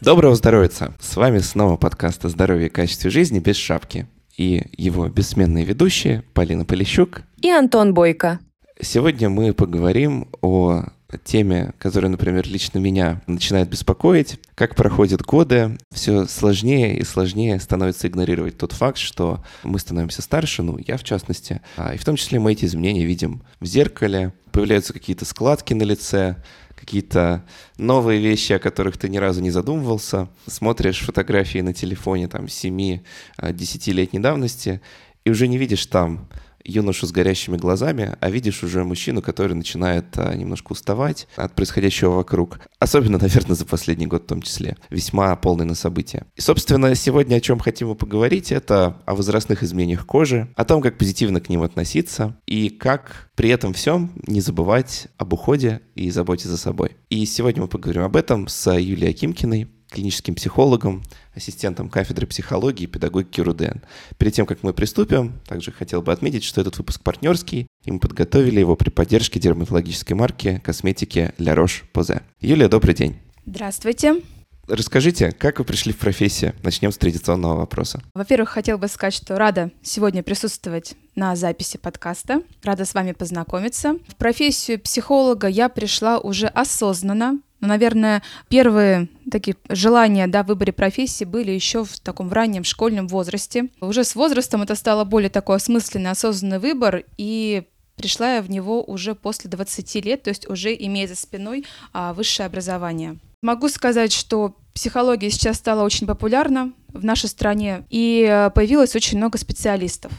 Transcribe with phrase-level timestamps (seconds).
[0.00, 0.70] Доброго здоровья!
[1.00, 4.06] С вами снова подкаст о здоровье и качестве жизни без шапки.
[4.36, 8.40] И его бессменные ведущие Полина Полищук и Антон Бойко.
[8.80, 10.86] Сегодня мы поговорим о
[11.24, 14.40] теме, которая, например, лично меня начинает беспокоить.
[14.54, 20.62] Как проходят годы, все сложнее и сложнее становится игнорировать тот факт, что мы становимся старше,
[20.62, 24.32] ну, я в частности, а, и в том числе мы эти изменения видим в зеркале,
[24.50, 26.36] появляются какие-то складки на лице,
[26.82, 27.44] какие-то
[27.78, 30.28] новые вещи, о которых ты ни разу не задумывался.
[30.48, 34.80] Смотришь фотографии на телефоне там 7-10-летней давности
[35.24, 36.28] и уже не видишь там
[36.64, 42.10] юношу с горящими глазами, а видишь уже мужчину, который начинает а, немножко уставать от происходящего
[42.10, 42.60] вокруг.
[42.78, 44.76] Особенно, наверное, за последний год в том числе.
[44.90, 46.26] Весьма полный на события.
[46.36, 50.98] И, собственно, сегодня о чем хотим поговорить, это о возрастных изменениях кожи, о том, как
[50.98, 56.48] позитивно к ним относиться и как при этом всем не забывать об уходе и заботе
[56.48, 56.96] за собой.
[57.08, 61.02] И сегодня мы поговорим об этом с Юлией Акимкиной, клиническим психологом,
[61.34, 63.78] ассистентом кафедры психологии и педагогики РУДН.
[64.18, 67.98] Перед тем, как мы приступим, также хотел бы отметить, что этот выпуск партнерский, и мы
[67.98, 72.22] подготовили его при поддержке дерматологической марки косметики La Roche-Posay.
[72.40, 73.18] Юлия, добрый день.
[73.46, 74.22] Здравствуйте.
[74.68, 76.54] Расскажите, как вы пришли в профессию?
[76.62, 78.00] Начнем с традиционного вопроса.
[78.14, 82.42] Во-первых, хотел бы сказать, что рада сегодня присутствовать на записи подкаста.
[82.62, 83.98] Рада с вами познакомиться.
[84.06, 90.72] В профессию психолога я пришла уже осознанно, но, наверное, первые такие желания да, в выборе
[90.72, 93.68] профессии были еще в таком в раннем школьном возрасте.
[93.80, 97.62] Уже с возрастом это стало более такой осмысленный, осознанный выбор, и
[97.96, 102.12] пришла я в него уже после 20 лет, то есть уже имея за спиной а,
[102.14, 103.16] высшее образование.
[103.42, 109.18] Могу сказать, что психология сейчас стала очень популярна в нашей стране, и э, появилось очень
[109.18, 110.12] много специалистов.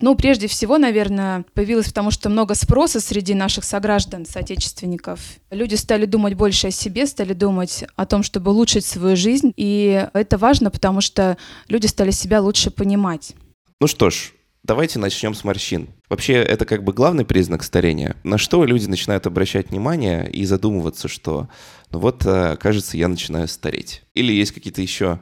[0.00, 5.20] Ну, прежде всего, наверное, появилось потому, что много спроса среди наших сограждан, соотечественников.
[5.50, 9.52] Люди стали думать больше о себе, стали думать о том, чтобы улучшить свою жизнь.
[9.56, 11.36] И это важно, потому что
[11.68, 13.34] люди стали себя лучше понимать.
[13.80, 14.32] Ну что ж,
[14.66, 15.90] Давайте начнем с морщин.
[16.08, 18.16] Вообще, это как бы главный признак старения.
[18.24, 21.48] На что люди начинают обращать внимание и задумываться, что,
[21.92, 24.02] ну вот, э, кажется, я начинаю стареть.
[24.14, 25.20] Или есть какие-то еще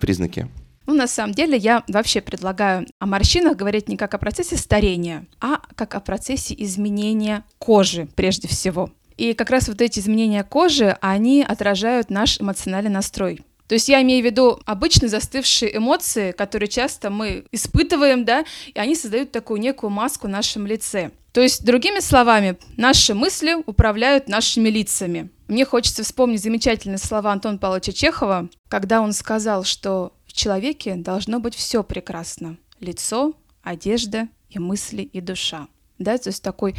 [0.00, 0.48] признаки?
[0.88, 5.26] Ну, на самом деле, я вообще предлагаю о морщинах говорить не как о процессе старения,
[5.38, 8.90] а как о процессе изменения кожи прежде всего.
[9.18, 13.42] И как раз вот эти изменения кожи, они отражают наш эмоциональный настрой.
[13.66, 18.78] То есть я имею в виду обычные застывшие эмоции, которые часто мы испытываем, да, и
[18.78, 21.10] они создают такую некую маску в нашем лице.
[21.32, 25.28] То есть, другими словами, наши мысли управляют нашими лицами.
[25.48, 31.54] Мне хочется вспомнить замечательные слова Антона Павловича Чехова, когда он сказал, что человеке должно быть
[31.54, 32.56] все прекрасно.
[32.80, 35.66] Лицо, одежда и мысли и душа.
[35.98, 36.74] Да, то есть такой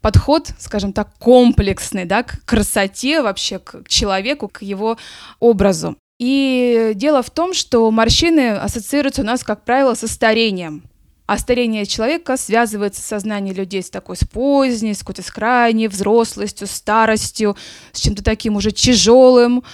[0.00, 4.98] подход, скажем так, комплексный, да, к красоте вообще, к человеку, к его
[5.38, 5.96] образу.
[6.18, 10.82] И дело в том, что морщины ассоциируются у нас, как правило, со старением.
[11.26, 16.66] А старение человека связывается сознание людей с такой с поздней, с какой-то с крайней взрослостью,
[16.66, 17.56] старостью,
[17.92, 19.64] с чем-то таким уже тяжелым,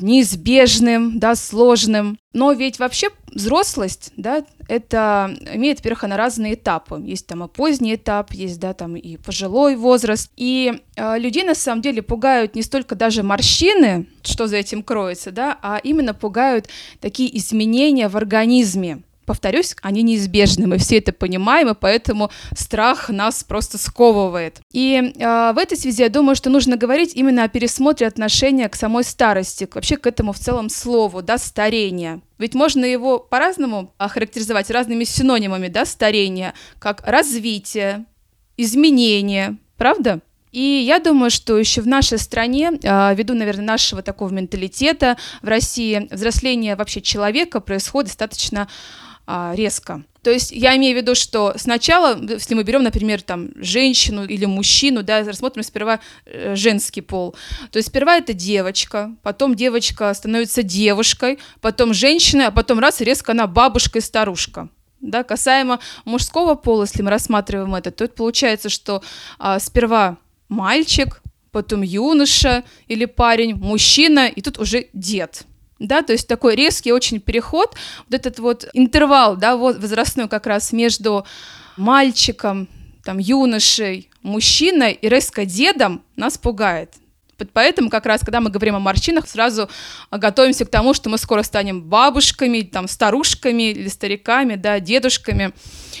[0.00, 2.18] неизбежным, да, сложным.
[2.32, 7.00] Но ведь вообще взрослость, да, это имеет, во-первых, она разные этапы.
[7.04, 10.30] Есть там и поздний этап, есть, да, там и пожилой возраст.
[10.36, 15.30] И э, людей на самом деле пугают не столько даже морщины, что за этим кроется,
[15.30, 16.68] да, а именно пугают
[17.00, 23.44] такие изменения в организме повторюсь, они неизбежны, мы все это понимаем, и поэтому страх нас
[23.44, 24.60] просто сковывает.
[24.72, 28.76] И э, в этой связи я думаю, что нужно говорить именно о пересмотре отношения к
[28.76, 32.20] самой старости, вообще к этому в целом слову, да, старение.
[32.38, 38.06] Ведь можно его по-разному охарактеризовать разными синонимами, да, старение, как развитие,
[38.56, 40.20] изменение, правда?
[40.54, 45.48] И я думаю, что еще в нашей стране, а, ввиду, наверное, нашего такого менталитета в
[45.48, 48.68] России, взросление вообще человека происходит достаточно
[49.26, 50.04] резко.
[50.24, 54.46] То есть я имею в виду, что сначала, если мы берем, например, там женщину или
[54.46, 57.36] мужчину, да, рассмотрим сперва э, женский пол,
[57.70, 63.32] то есть сперва это девочка, потом девочка становится девушкой, потом женщина, а потом раз резко
[63.32, 64.70] она бабушка и старушка.
[65.02, 69.02] Да, касаемо мужского пола, если мы рассматриваем это, то это получается, что
[69.38, 70.16] а, сперва
[70.48, 71.20] мальчик,
[71.52, 75.44] потом юноша или парень, мужчина, и тут уже дед
[75.78, 77.74] да, то есть такой резкий очень переход,
[78.08, 81.26] вот этот вот интервал, да, вот возрастной как раз между
[81.76, 82.68] мальчиком,
[83.04, 86.94] там, юношей, мужчиной и резко дедом нас пугает.
[87.52, 89.68] Поэтому как раз, когда мы говорим о морщинах, сразу
[90.10, 95.52] готовимся к тому, что мы скоро станем бабушками, там, старушками или стариками, да, дедушками.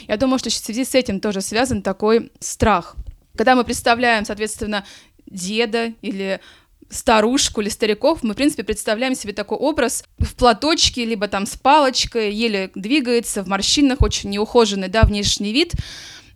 [0.06, 2.94] Я думаю, что в связи с этим тоже связан такой страх.
[3.36, 4.84] Когда мы представляем, соответственно,
[5.26, 6.40] деда или
[6.90, 11.56] старушку или стариков, мы, в принципе, представляем себе такой образ в платочке, либо там с
[11.56, 15.72] палочкой, еле двигается, в морщинах, очень неухоженный, да, внешний вид.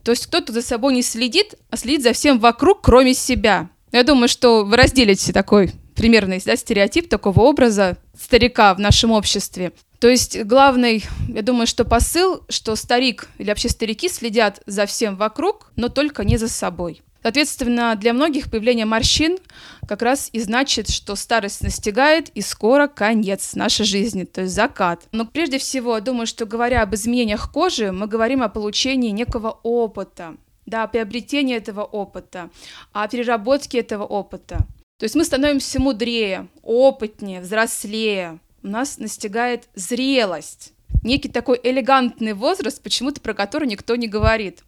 [0.03, 3.71] То есть кто-то за собой не следит, а следит за всем вокруг, кроме себя.
[3.93, 9.73] Я думаю, что вы разделите такой примерный да, стереотип такого образа старика в нашем обществе.
[9.99, 15.17] То есть главный, я думаю, что посыл, что старик или вообще старики следят за всем
[15.17, 17.03] вокруг, но только не за собой.
[17.23, 19.39] Соответственно, для многих появление морщин
[19.87, 25.05] как раз и значит, что старость настигает, и скоро конец нашей жизни, то есть закат.
[25.13, 30.37] Но прежде всего, думаю, что говоря об изменениях кожи, мы говорим о получении некого опыта,
[30.67, 32.51] да, приобретении этого опыта,
[32.93, 34.59] о переработке этого опыта.
[34.99, 38.41] То есть мы становимся мудрее, опытнее, взрослее.
[38.63, 40.73] У нас настигает зрелость.
[41.05, 44.65] Некий такой элегантный возраст, почему-то про который никто не говорит.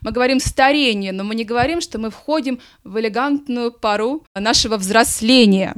[0.00, 5.74] Мы говорим старение, но мы не говорим, что мы входим в элегантную пару нашего взросления.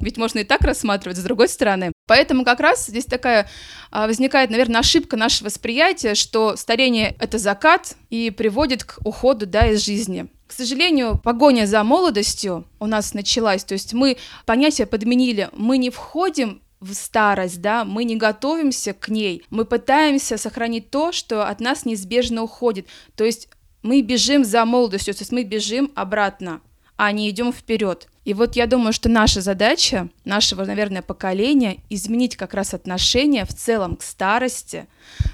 [0.00, 1.92] Ведь можно и так рассматривать, с другой стороны.
[2.06, 3.48] Поэтому как раз здесь такая
[3.90, 9.68] а, возникает, наверное, ошибка нашего восприятия, что старение— это закат и приводит к уходу да,
[9.68, 10.26] из жизни.
[10.46, 14.16] К сожалению, погоня за молодостью у нас началась, то есть мы
[14.46, 20.38] понятие подменили, мы не входим в старость, да, мы не готовимся к ней, мы пытаемся
[20.38, 23.48] сохранить то, что от нас неизбежно уходит, то есть
[23.82, 26.60] мы бежим за молодостью, то есть мы бежим обратно,
[26.96, 28.08] а не идем вперед.
[28.24, 33.54] И вот я думаю, что наша задача, нашего, наверное, поколения, изменить как раз отношение в
[33.54, 34.86] целом к старости,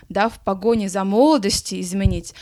[0.08, 2.34] да, в погоне за молодостью изменить,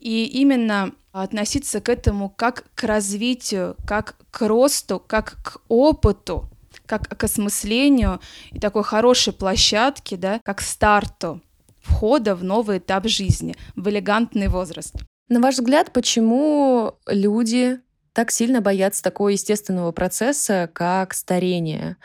[0.00, 6.48] и именно относиться к этому как к развитию, как к росту, как к опыту,
[6.88, 8.20] как к осмыслению
[8.50, 11.40] и такой хорошей площадке, да, как старту
[11.80, 14.94] входа в новый этап жизни, в элегантный возраст.
[15.28, 17.80] На ваш взгляд, почему люди
[18.12, 21.96] так сильно боятся такого естественного процесса, как старение?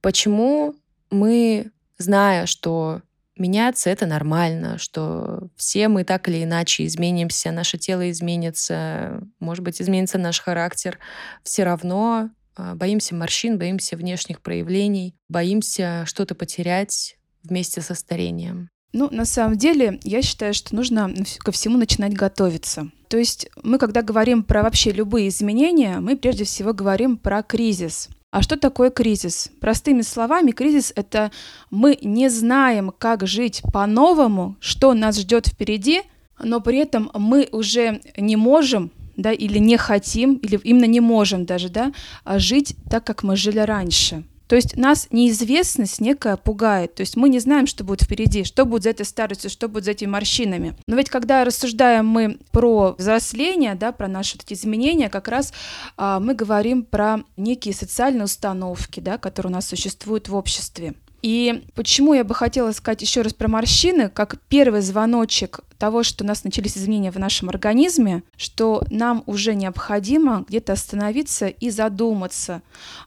[0.00, 0.74] Почему
[1.10, 3.02] мы, зная, что
[3.36, 9.80] меняться это нормально, что все мы так или иначе изменимся, наше тело изменится, может быть,
[9.80, 10.98] изменится наш характер,
[11.42, 18.68] все равно боимся морщин, боимся внешних проявлений, боимся что-то потерять вместе со старением.
[18.92, 22.90] Ну, на самом деле, я считаю, что нужно ко всему начинать готовиться.
[23.08, 28.08] То есть мы, когда говорим про вообще любые изменения, мы прежде всего говорим про кризис.
[28.30, 29.50] А что такое кризис?
[29.60, 31.30] Простыми словами, кризис— это
[31.70, 36.02] мы не знаем, как жить по-новому, что нас ждет впереди,
[36.38, 41.46] но при этом мы уже не можем да, или не хотим, или именно не можем
[41.46, 41.92] даже, да,
[42.24, 44.24] а жить так, как мы жили раньше.
[44.52, 46.94] То есть нас неизвестность некая пугает.
[46.96, 49.84] То есть мы не знаем, что будет впереди, что будет за этой старостью, что будет
[49.84, 50.76] за этими морщинами.
[50.86, 55.54] Но ведь когда рассуждаем мы про взросление, да, про наши вот эти изменения, как раз
[55.96, 60.92] а, мы говорим про некие социальные установки, да, которые у нас существуют в обществе.
[61.22, 66.24] И почему я бы хотела сказать еще раз про морщины, как первый звоночек того, что
[66.24, 72.62] у нас начались изменения в нашем организме, что нам уже необходимо где-то остановиться и задуматься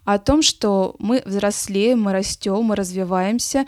[0.06, 3.66] о том, что мы взрослеем, мы растем, мы развиваемся,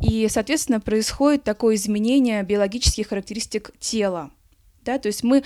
[0.00, 4.30] и, соответственно, происходит такое изменение биологических характеристик тела.
[4.84, 5.42] Да, то есть мы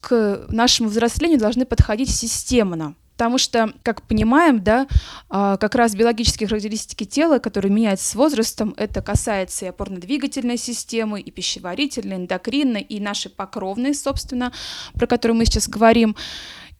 [0.00, 2.94] к нашему взрослению должны подходить системно.
[3.16, 4.88] Потому что, как понимаем, да,
[5.28, 11.20] а, как раз биологические характеристики тела, которые меняются с возрастом, это касается и опорно-двигательной системы,
[11.20, 14.52] и пищеварительной, эндокринной, и нашей покровной, собственно,
[14.94, 16.16] про которую мы сейчас говорим,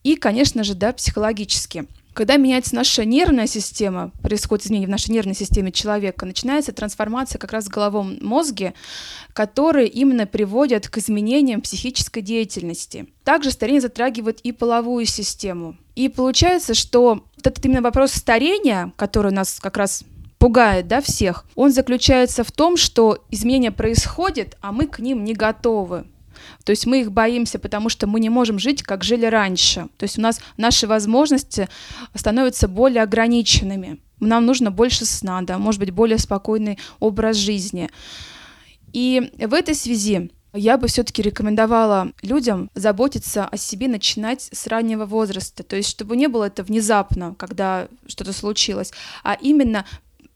[0.03, 1.87] и, конечно же, да, психологически.
[2.15, 7.53] Когда меняется наша нервная система, происходит изменение в нашей нервной системе человека, начинается трансформация как
[7.53, 8.73] раз в головом мозге,
[9.33, 13.09] которые именно приводят к изменениям психической деятельности.
[13.25, 15.77] Также старение затрагивает и половую систему.
[15.97, 20.05] И получается, что этот именно вопрос старения, который у нас как раз
[20.39, 25.35] пугает да, всех, он заключается в том, что изменения происходят, а мы к ним не
[25.35, 26.05] готовы.
[26.65, 29.89] То есть мы их боимся, потому что мы не можем жить, как жили раньше.
[29.97, 31.69] То есть у нас наши возможности
[32.15, 34.01] становятся более ограниченными.
[34.21, 37.91] Нам нужно больше сна, да, может быть, более спокойный образ жизни.
[38.93, 45.05] И в этой связи я бы все-таки рекомендовала людям заботиться о себе, начинать с раннего
[45.05, 48.93] возраста, то есть чтобы не было это внезапно, когда что-то случилось,
[49.25, 49.85] а именно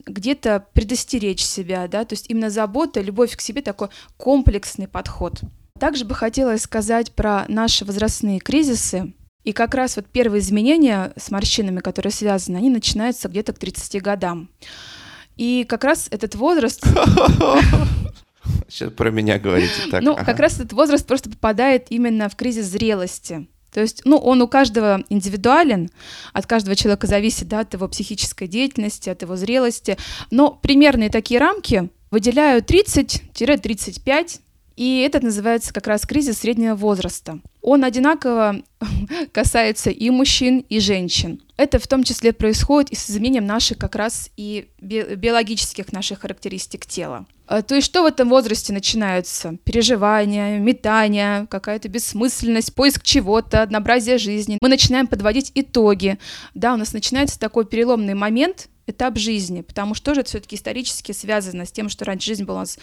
[0.05, 5.41] где-то предостеречь себя, да, то есть именно забота, любовь к себе такой комплексный подход.
[5.79, 9.13] Также бы хотелось сказать про наши возрастные кризисы.
[9.45, 14.03] И как раз вот первые изменения с морщинами, которые связаны, они начинаются где-то к 30
[14.03, 14.51] годам.
[15.37, 16.85] И как раз этот возраст...
[18.69, 19.73] Сейчас про меня говорите.
[19.91, 20.25] Так, ну, ага.
[20.25, 23.49] как раз этот возраст просто попадает именно в кризис зрелости.
[23.71, 25.91] То То есть, ну, он у каждого индивидуален,
[26.33, 29.97] от каждого человека зависит, да, от его психической деятельности, от его зрелости,
[30.31, 34.41] но примерные такие рамки выделяю 30-35
[34.79, 37.41] и это называется как раз кризис среднего возраста.
[37.63, 38.63] Он одинаково
[39.33, 41.43] касается и мужчин, и женщин.
[41.57, 46.87] Это в том числе происходит и с изменением наших как раз и биологических наших характеристик
[46.87, 47.27] тела.
[47.49, 49.57] А, то есть что в этом возрасте начинаются?
[49.65, 54.59] Переживания, метания, какая-то бессмысленность, поиск чего-то, однообразие жизни.
[54.61, 56.19] Мы начинаем подводить итоги.
[56.55, 61.13] Да, у нас начинается такой переломный момент, этап жизни, потому что тоже это все-таки исторически
[61.13, 62.79] связано с тем, что раньше жизнь была у нас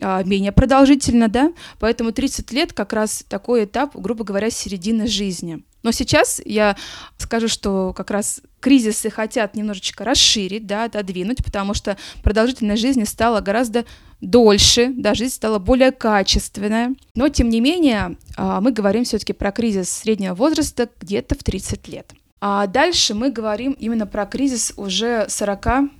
[0.00, 5.62] а, менее продолжительна, да, поэтому 30 лет как раз такой этап, грубо говоря, середины жизни.
[5.82, 6.76] Но сейчас я
[7.16, 13.40] скажу, что как раз кризисы хотят немножечко расширить, да, отодвинуть, потому что продолжительность жизни стала
[13.40, 13.86] гораздо
[14.20, 16.94] дольше, да, жизнь стала более качественная.
[17.14, 21.88] Но, тем не менее, а, мы говорим все-таки про кризис среднего возраста где-то в 30
[21.88, 22.12] лет.
[22.40, 25.90] А дальше мы говорим именно про кризис уже 40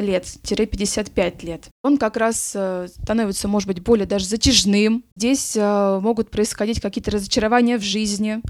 [0.00, 1.68] лет-55 лет.
[1.82, 5.04] Он как раз э, становится, может быть, более даже затяжным.
[5.16, 8.40] Здесь э, могут происходить какие-то разочарования в жизни,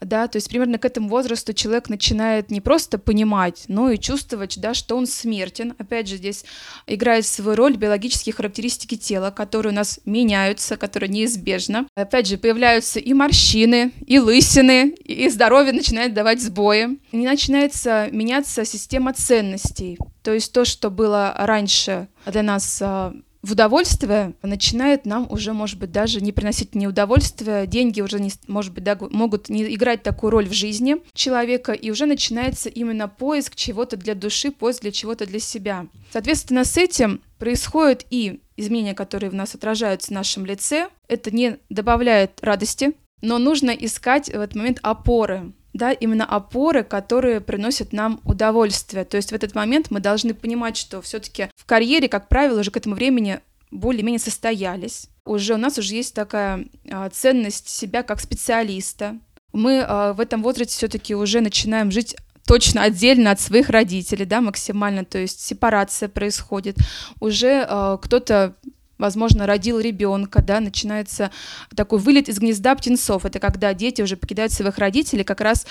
[0.00, 4.58] да, то есть примерно к этому возрасту человек начинает не просто понимать, но и чувствовать,
[4.60, 5.74] да, что он смертен.
[5.78, 6.44] Опять же, здесь
[6.86, 11.86] играет свою роль биологические характеристики тела, которые у нас меняются, которые неизбежно.
[11.94, 16.98] Опять же, появляются и морщины, и лысины, и здоровье начинает давать сбои.
[17.12, 19.98] И начинается меняться система ценностей.
[20.22, 23.12] То есть то, что было раньше для нас а,
[23.42, 28.30] в удовольствие начинает нам уже, может быть, даже не приносить ни удовольствия, деньги уже, не,
[28.46, 33.08] может быть, да, могут не играть такую роль в жизни человека, и уже начинается именно
[33.08, 35.86] поиск чего-то для души, поиск для чего-то для себя.
[36.12, 40.88] Соответственно, с этим происходит и изменения, которые в нас отражаются в нашем лице.
[41.08, 47.40] Это не добавляет радости, но нужно искать в этот момент опоры да, именно опоры, которые
[47.40, 49.04] приносят нам удовольствие.
[49.04, 52.70] То есть в этот момент мы должны понимать, что все-таки в карьере, как правило, уже
[52.70, 55.08] к этому времени более-менее состоялись.
[55.24, 59.18] Уже у нас уже есть такая а, ценность себя как специалиста.
[59.52, 64.40] Мы а, в этом возрасте все-таки уже начинаем жить точно отдельно от своих родителей, да,
[64.40, 66.76] максимально, то есть сепарация происходит.
[67.20, 68.56] Уже э, кто-то
[69.02, 71.30] возможно, родил ребенка, да, начинается
[71.76, 73.26] такой вылет из гнезда птенцов.
[73.26, 75.66] Это когда дети уже покидают своих родителей, как раз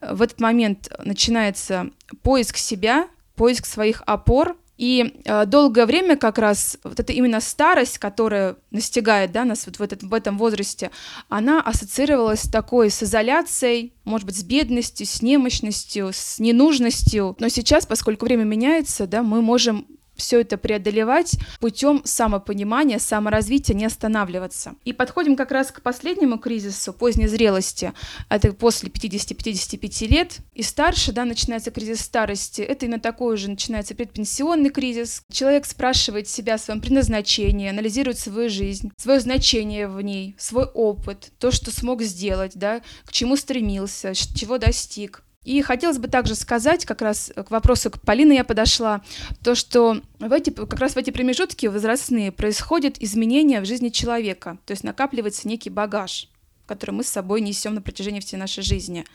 [0.00, 1.90] э, в этот момент начинается
[2.22, 7.98] поиск себя, поиск своих опор, и э, долгое время как раз вот эта именно старость,
[7.98, 10.92] которая настигает да, нас вот в, этот, в этом возрасте,
[11.28, 17.36] она ассоциировалась такой, с изоляцией, может быть, с бедностью, с немощностью, с ненужностью.
[17.40, 19.86] Но сейчас, поскольку время меняется, да, мы можем
[20.18, 24.74] все это преодолевать путем самопонимания, саморазвития, не останавливаться.
[24.84, 27.92] И подходим как раз к последнему кризису поздней зрелости.
[28.28, 32.60] Это после 50-55 лет и старше, да, начинается кризис старости.
[32.60, 35.22] Это именно такой же начинается предпенсионный кризис.
[35.30, 41.30] Человек спрашивает себя о своем предназначении, анализирует свою жизнь, свое значение в ней, свой опыт,
[41.38, 45.22] то, что смог сделать, да, к чему стремился, чего достиг.
[45.48, 49.00] И хотелось бы также сказать, как раз к вопросу к Полине я подошла,
[49.42, 54.58] то, что в эти, как раз в эти промежутки возрастные происходят изменения в жизни человека,
[54.66, 56.28] то есть накапливается некий багаж,
[56.66, 59.06] который мы с собой несем на протяжении всей нашей жизни.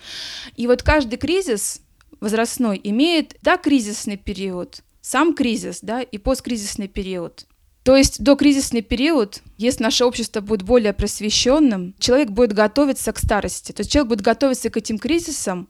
[0.56, 1.82] И вот каждый кризис
[2.20, 7.46] возрастной имеет, да, кризисный период, сам кризис, да, и посткризисный период.
[7.84, 13.20] То есть до кризисный период, если наше общество будет более просвещенным, человек будет готовиться к
[13.20, 13.74] старости.
[13.74, 15.68] То есть человек будет готовиться к этим кризисам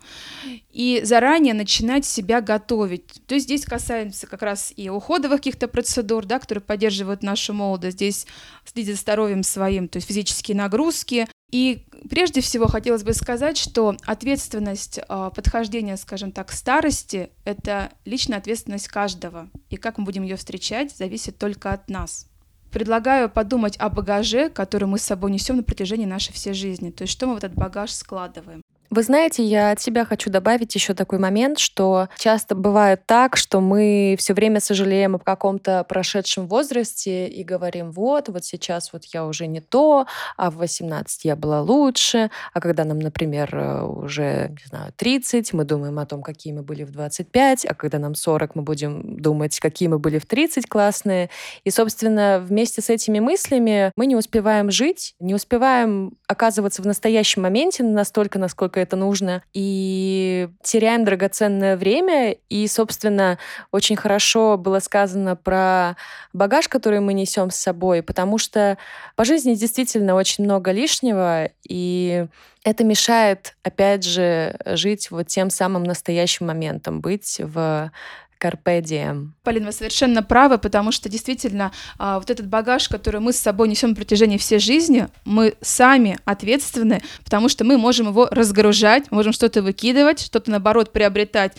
[0.71, 3.21] и заранее начинать себя готовить.
[3.25, 7.97] То есть здесь касается как раз и уходовых каких-то процедур, да, которые поддерживают нашу молодость.
[7.97, 8.27] Здесь
[8.63, 13.95] следить за здоровьем своим, то есть физические нагрузки, и прежде всего хотелось бы сказать, что
[14.07, 19.51] ответственность э, подхождения, скажем так, старости– это личная ответственность каждого.
[19.69, 22.27] И как мы будем ее встречать, зависит только от нас.
[22.71, 26.89] Предлагаю подумать о багаже, который мы с собой несем на протяжении нашей всей жизни.
[26.89, 28.63] То есть что мы в этот багаж складываем.
[28.93, 33.59] Вы знаете, я от себя хочу добавить еще такой момент, что часто бывает так, что
[33.59, 39.25] мы все время сожалеем о каком-то прошедшем возрасте и говорим, вот, вот сейчас вот я
[39.25, 40.05] уже не то,
[40.37, 45.53] а в 18 я была лучше, а когда нам, например, э, уже, не знаю, 30,
[45.53, 49.17] мы думаем о том, какие мы были в 25, а когда нам 40, мы будем
[49.17, 51.31] думать, какие мы были в 30 классные.
[51.63, 57.41] И, собственно, вместе с этими мыслями мы не успеваем жить, не успеваем оказываться в настоящем
[57.41, 62.37] моменте настолько, насколько это нужно, и теряем драгоценное время.
[62.49, 63.39] И, собственно,
[63.71, 65.95] очень хорошо было сказано про
[66.33, 68.77] багаж, который мы несем с собой, потому что
[69.15, 72.27] по жизни действительно очень много лишнего, и
[72.63, 77.91] это мешает, опять же, жить вот тем самым настоящим моментом, быть в
[78.43, 79.29] Carpe.
[79.43, 83.69] Полин, вы совершенно правы, потому что действительно а, вот этот багаж, который мы с собой
[83.69, 89.31] несем на протяжении всей жизни, мы сами ответственны, потому что мы можем его разгружать, можем
[89.31, 91.53] что-то выкидывать, что-то наоборот приобретать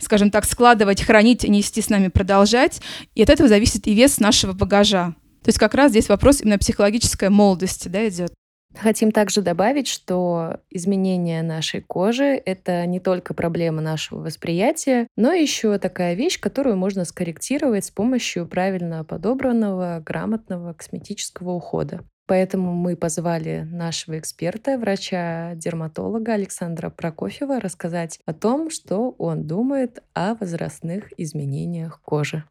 [0.00, 2.80] скажем так, складывать, хранить, нести с нами, продолжать.
[3.16, 5.14] И от этого зависит и вес нашего багажа.
[5.42, 8.32] То есть как раз здесь вопрос именно психологической молодости да, идет.
[8.76, 15.78] Хотим также добавить, что изменение нашей кожи— это не только проблема нашего восприятия, но еще
[15.78, 22.00] такая вещь, которую можно скорректировать с помощью правильно подобранного, грамотного косметического ухода.
[22.28, 30.34] Поэтому мы позвали нашего эксперта, врача-дерматолога Александра Прокофьева, рассказать о том, что он думает о
[30.34, 32.44] возрастных изменениях кожи.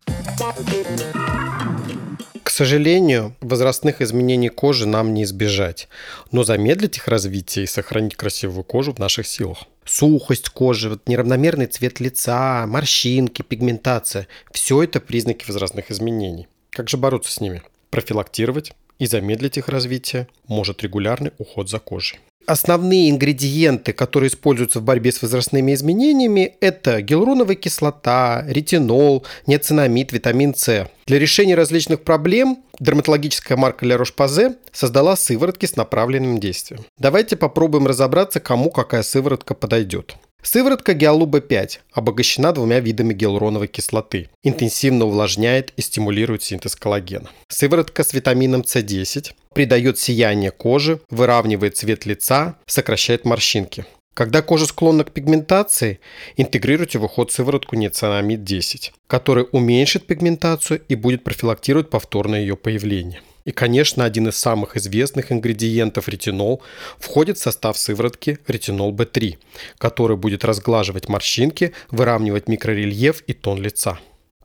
[2.58, 5.88] Сожалению, возрастных изменений кожи нам не избежать,
[6.32, 9.66] но замедлить их развитие и сохранить красивую кожу в наших силах.
[9.86, 16.48] Сухость кожи, неравномерный цвет лица, морщинки, пигментация– все это признаки возрастных изменений.
[16.72, 17.62] Как же бороться с ними?
[17.92, 22.18] Профилактировать и замедлить их развитие может регулярный уход за кожей.
[22.48, 30.56] Основные ингредиенты, которые используются в борьбе с возрастными изменениями, это гиалуроновая кислота, ретинол, неоцинамид, витамин
[30.56, 30.89] С.
[31.08, 36.86] Для решения различных проблем дерматологическая марка La Roche-Posay создала сыворотки с направленным действием.
[36.98, 40.16] Давайте попробуем разобраться, кому какая сыворотка подойдет.
[40.50, 44.30] Сыворотка Гиалуба-5 обогащена двумя видами гиалуроновой кислоты.
[44.44, 47.30] Интенсивно увлажняет и стимулирует синтез коллагена.
[47.50, 53.84] Сыворотка с витамином С10 придает сияние кожи, выравнивает цвет лица, сокращает морщинки.
[54.13, 56.00] Когда кожа склонна к пигментации,
[56.38, 63.22] интегрируйте в уход сыворотку неоцианамид-10, который уменьшит пигментацию и будет профилактировать повторное ее появление.
[63.48, 66.62] И, конечно, один из самых известных ингредиентов ретинол
[67.00, 69.38] входит в состав сыворотки ретинол B3,
[69.78, 74.00] который будет разглаживать морщинки, выравнивать микрорельеф и тон лица.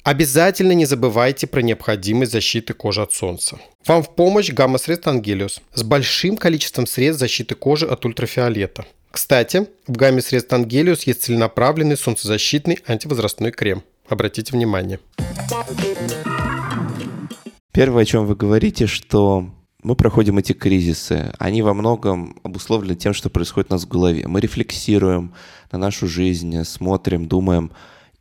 [0.04, 3.58] Обязательно не забывайте про необходимость защиты кожи от солнца.
[3.88, 8.86] Вам в помощь гамма-средств Ангелиус с большим количеством средств защиты кожи от ультрафиолета.
[9.10, 13.82] Кстати, в гамме средств Ангелиус есть целенаправленный солнцезащитный антивозрастной крем.
[14.08, 15.00] Обратите внимание.
[17.72, 19.48] Первое, о чем вы говорите, что
[19.82, 21.32] мы проходим эти кризисы.
[21.38, 24.28] Они во многом обусловлены тем, что происходит у нас в голове.
[24.28, 25.32] Мы рефлексируем
[25.70, 27.72] на нашу жизнь, смотрим, думаем.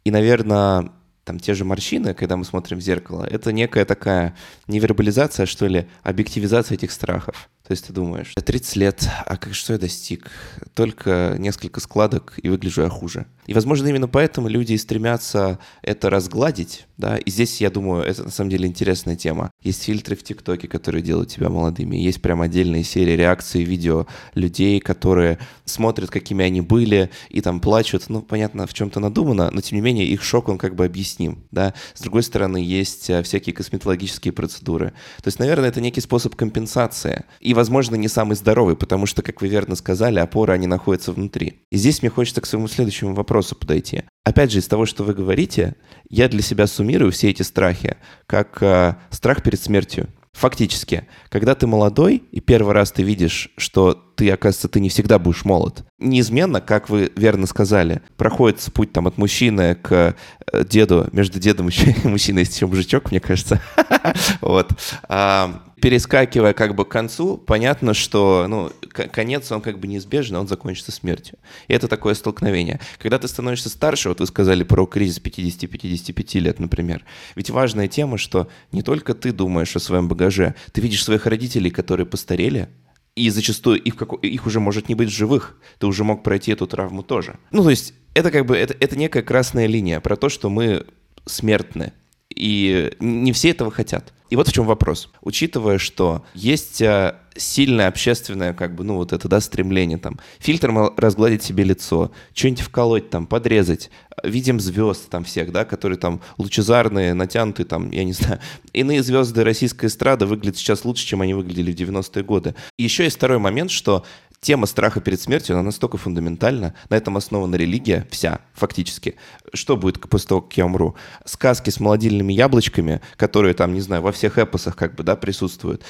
[0.06, 0.94] И, наверное,
[1.26, 4.38] там те же морщины, когда мы смотрим в зеркало, это некая такая
[4.68, 7.50] невербализация, что ли, объективизация этих страхов.
[7.68, 10.30] То есть ты думаешь, 30 лет, а как что я достиг?
[10.74, 13.28] Только несколько складок, и выгляжу я хуже.
[13.48, 18.32] И, возможно, именно поэтому люди стремятся это разгладить, да, и здесь, я думаю, это на
[18.32, 19.52] самом деле интересная тема.
[19.64, 24.80] Есть фильтры в ТикТоке, которые делают тебя молодыми, есть прям отдельные серии реакции видео людей,
[24.80, 29.78] которые смотрят, какими они были, и там плачут, ну, понятно, в чем-то надумано, но, тем
[29.78, 31.74] не менее, их шок, он как бы объясним, да.
[31.94, 34.94] С другой стороны, есть э, всякие косметологические процедуры.
[35.22, 37.26] То есть, наверное, это некий способ компенсации.
[37.40, 41.66] И, возможно, не самый здоровый, потому что, как вы верно сказали, опоры, они находятся внутри.
[41.72, 44.04] И здесь мне хочется к своему следующему вопросу подойти.
[44.24, 45.76] Опять же, из того, что вы говорите,
[46.10, 50.10] я для себя суммирую все эти страхи как э, страх перед смертью.
[50.34, 55.20] Фактически, когда ты молодой, и первый раз ты видишь, что ты, оказывается, ты не всегда
[55.20, 55.84] будешь молод.
[56.00, 60.16] Неизменно, как вы верно сказали, проходит путь там от мужчины к
[60.52, 63.62] э, деду, между дедом и мужчиной есть еще мужичок, мне кажется.
[64.42, 64.72] Вот.
[65.10, 70.48] А, перескакивая как бы к концу, понятно, что ну, конец, он как бы неизбежный, он
[70.48, 71.38] закончится смертью.
[71.68, 72.80] И это такое столкновение.
[73.00, 77.04] Когда ты становишься старше, вот вы сказали про кризис 50-55 лет, например,
[77.36, 81.72] ведь важная тема, что не только ты думаешь о своем багаже, ты видишь своих родителей,
[81.72, 82.70] которые постарели,
[83.16, 85.58] и зачастую их, как, их уже может не быть живых.
[85.80, 87.38] Ты уже мог пройти эту травму тоже.
[87.52, 90.86] Ну, то есть это как бы, это, это некая красная линия про то, что мы
[91.26, 91.94] смертны.
[92.36, 94.14] И не все этого хотят.
[94.30, 95.10] И вот в чем вопрос.
[95.22, 100.94] Учитывая, что есть э, сильное общественное, как бы, ну, вот это, да, стремление, там, фильтром
[100.96, 103.92] разгладить себе лицо, что-нибудь вколоть, там, подрезать.
[104.24, 108.40] Видим звезд там всех, да, которые там лучезарные, натянутые, там, я не знаю.
[108.72, 112.56] Иные звезды российской эстрады выглядят сейчас лучше, чем они выглядели в 90-е годы.
[112.78, 114.06] И еще есть второй момент, что
[114.42, 119.16] тема страха перед смертью, она настолько фундаментальна, на этом основана религия вся, фактически.
[119.54, 120.96] Что будет после того, как я умру?
[121.26, 125.84] Сказки с молодильными яблочками, которые там, не знаю, во всех эпосах как бы, да, присутствуют.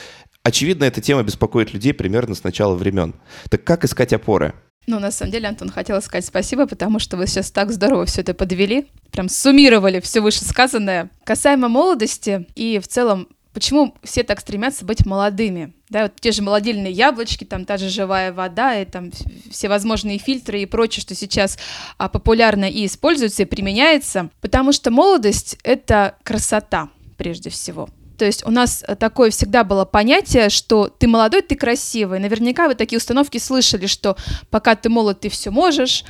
[0.44, 3.16] Очевидно, эта тема беспокоит людей примерно с начала времен.
[3.50, 4.54] Так как искать опоры?
[4.88, 8.22] Ну, на самом деле, Антон, хотела сказать спасибо, потому что вы сейчас так здорово все
[8.22, 11.12] это подвели, прям суммировали все вышесказанное.
[11.24, 15.74] Касаемо молодости и в целом почему все так стремятся быть молодыми?
[15.90, 19.12] Да, вот те же молодильные яблочки, там та же живая вода, и там
[19.50, 21.58] все возможные фильтры и прочее, что сейчас
[21.98, 27.90] а, популярно и используется, и применяется, потому что молодость— это красота прежде всего.
[28.18, 32.20] То есть у нас такое всегда было понятие, что ты молодой, ты красивый.
[32.20, 34.16] Наверняка вы такие установки слышали, что
[34.52, 36.06] пока ты молод, ты все можешь,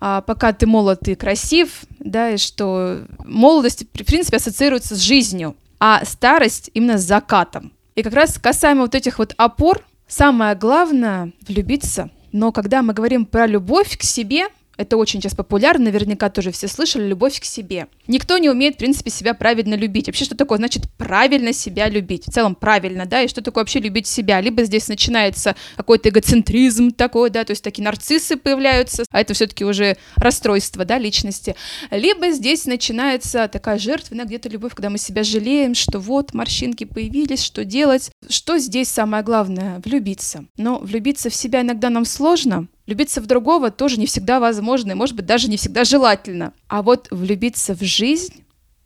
[0.00, 5.56] а пока ты молод, ты красив, да, и что молодость, в принципе, ассоциируется с жизнью
[5.80, 7.72] а старость именно с закатом.
[7.94, 12.10] И как раз касаемо вот этих вот опор, самое главное— влюбиться.
[12.32, 16.68] Но когда мы говорим про любовь к себе, это очень сейчас популярно, наверняка тоже все
[16.68, 17.88] слышали, любовь к себе.
[18.06, 20.06] Никто не умеет, в принципе, себя правильно любить.
[20.06, 22.26] Вообще, что такое значит правильно себя любить?
[22.28, 24.40] В целом, правильно, да, и что такое вообще любить себя?
[24.40, 29.64] Либо здесь начинается какой-то эгоцентризм такой, да, то есть такие нарциссы появляются, а это все-таки
[29.64, 31.56] уже расстройство, да, личности.
[31.90, 37.42] Либо здесь начинается такая жертвенная где-то любовь, когда мы себя жалеем, что вот морщинки появились,
[37.42, 38.10] что делать.
[38.28, 39.82] Что здесь самое главное?
[39.84, 40.44] Влюбиться.
[40.56, 44.94] Но влюбиться в себя иногда нам сложно, Влюбиться в другого тоже не всегда возможно, и,
[44.94, 46.54] может быть, даже не всегда желательно.
[46.68, 48.44] А вот влюбиться в жизнь,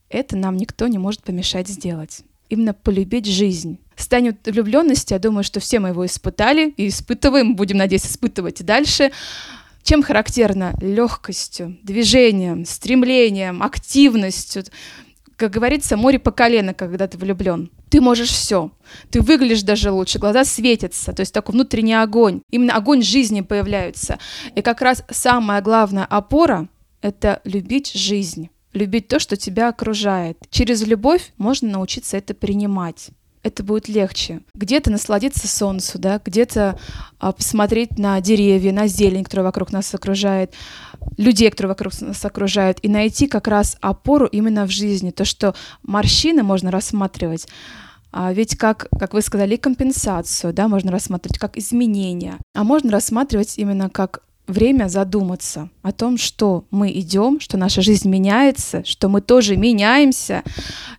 [0.08, 2.22] это нам никто не может помешать сделать.
[2.48, 3.78] Именно полюбить жизнь.
[3.94, 8.64] Станет влюбленности, я думаю, что все мы его испытали и испытываем, будем, надеяться, испытывать и
[8.64, 9.12] дальше.
[9.84, 10.74] Чем характерно?
[10.80, 14.64] Легкостью, движением, стремлением, активностью
[15.36, 17.70] как говорится, море по колено, когда ты влюблен.
[17.90, 18.70] Ты можешь все.
[19.10, 22.42] Ты выглядишь даже лучше, глаза светятся, то есть такой внутренний огонь.
[22.50, 24.18] Именно огонь жизни появляется.
[24.54, 26.68] И как раз самая главная опора—
[27.02, 30.38] это любить жизнь любить то, что тебя окружает.
[30.48, 33.10] Через любовь можно научиться это принимать
[33.42, 34.42] это будет легче.
[34.54, 36.78] Где-то насладиться солнцу, да, где-то
[37.18, 40.54] а, посмотреть на деревья, на зелень, которая вокруг нас окружает,
[41.16, 45.10] людей, которые вокруг нас окружают, и найти как раз опору именно в жизни.
[45.10, 47.46] То, что морщины можно рассматривать,
[48.12, 53.56] а ведь как, как вы сказали, компенсацию, да, можно рассматривать как изменения, а можно рассматривать
[53.56, 59.20] именно как время задуматься о том, что мы идем, что наша жизнь меняется, что мы
[59.20, 60.42] тоже меняемся,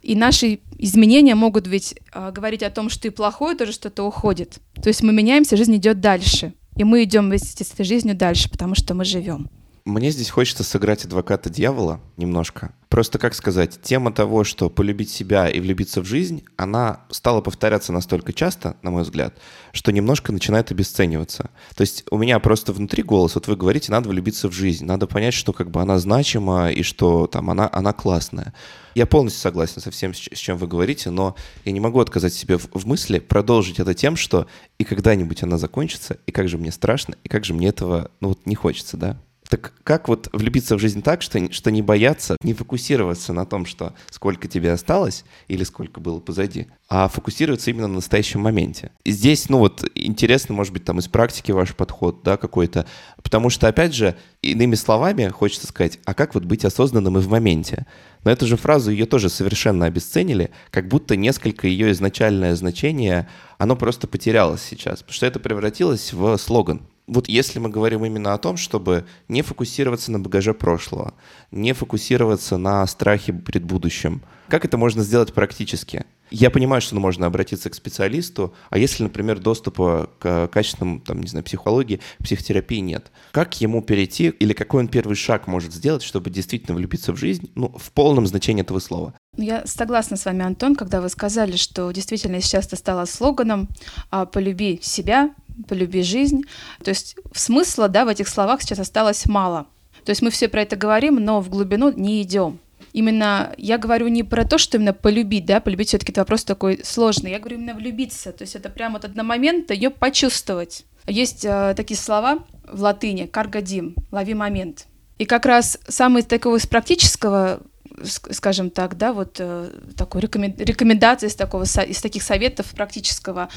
[0.01, 4.59] и наши изменения могут ведь э, говорить о том, что и плохое тоже что-то уходит.
[4.81, 8.49] То есть мы меняемся, жизнь идет дальше, и мы идем вместе с этой жизнью дальше,
[8.49, 9.49] потому что мы живем.
[9.85, 12.73] Мне здесь хочется сыграть адвоката дьявола немножко.
[12.87, 17.91] Просто, как сказать, тема того, что полюбить себя и влюбиться в жизнь, она стала повторяться
[17.91, 19.37] настолько часто, на мой взгляд,
[19.73, 21.49] что немножко начинает обесцениваться.
[21.75, 25.05] То есть у меня просто внутри голос, вот вы говорите, надо влюбиться в жизнь, надо
[25.05, 28.53] понять, что как бы она значима и что там она, она классная.
[28.95, 32.57] Я полностью согласен со всем, с чем вы говорите, но я не могу отказать себе
[32.57, 36.71] в, в мысли продолжить это тем, что и когда-нибудь она закончится, и как же мне
[36.71, 39.19] страшно, и как же мне этого, ну вот не хочется, да?
[39.53, 43.67] Так как вот влюбиться в жизнь так, что, что не бояться, не фокусироваться на том,
[43.67, 48.89] что сколько тебе осталось или сколько было позади, а фокусироваться именно на настоящем моменте.
[49.03, 52.87] И здесь, ну вот, интересно, может быть, там из практики ваш подход, да, какой-то,
[53.21, 57.29] потому что, опять же, иными словами, хочется сказать, а как вот быть осознанным и в
[57.29, 57.85] моменте?
[58.23, 63.75] Но эту же фразу ее тоже совершенно обесценили, как будто несколько ее изначальное значение, оно
[63.75, 68.37] просто потерялось сейчас, потому что это превратилось в слоган вот если мы говорим именно о
[68.37, 71.13] том, чтобы не фокусироваться на багаже прошлого,
[71.51, 76.05] не фокусироваться на страхе перед будущим, как это можно сделать практически?
[76.29, 81.27] Я понимаю, что можно обратиться к специалисту, а если, например, доступа к качественному, там, не
[81.27, 86.31] знаю, психологии, психотерапии нет, как ему перейти или какой он первый шаг может сделать, чтобы
[86.31, 89.13] действительно влюбиться в жизнь, ну, в полном значении этого слова?
[89.37, 93.67] Я согласна с вами, Антон, когда вы сказали, что действительно сейчас это стало слоганом
[94.09, 95.33] а, «полюби себя,
[95.67, 96.43] полюби жизнь».
[96.83, 99.67] То есть смысла да, в этих словах сейчас осталось мало.
[100.05, 102.59] То есть мы все про это говорим, но в глубину не идем
[102.93, 106.79] именно я говорю не про то, что именно полюбить, да, полюбить все-таки это вопрос такой
[106.83, 107.31] сложный.
[107.31, 110.85] Я говорю именно влюбиться, то есть это прямо вот одномоментно ее почувствовать.
[111.07, 114.85] Есть э, такие слова в латыни «каргадим»— «лови момент».
[115.17, 117.61] И как раз самый такого из практического
[118.03, 123.49] скажем так, да, вот э, такой рекомендации из такого из таких советов практического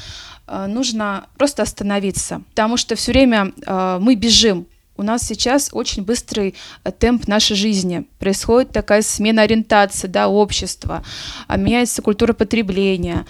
[0.47, 6.03] э, нужно просто остановиться, потому что все время э, мы бежим у нас сейчас очень
[6.03, 6.55] быстрый
[6.97, 8.07] темп нашей жизни.
[8.17, 11.03] Происходит такая смена ориентации да, общества,
[11.47, 13.27] а меняется культура потребления.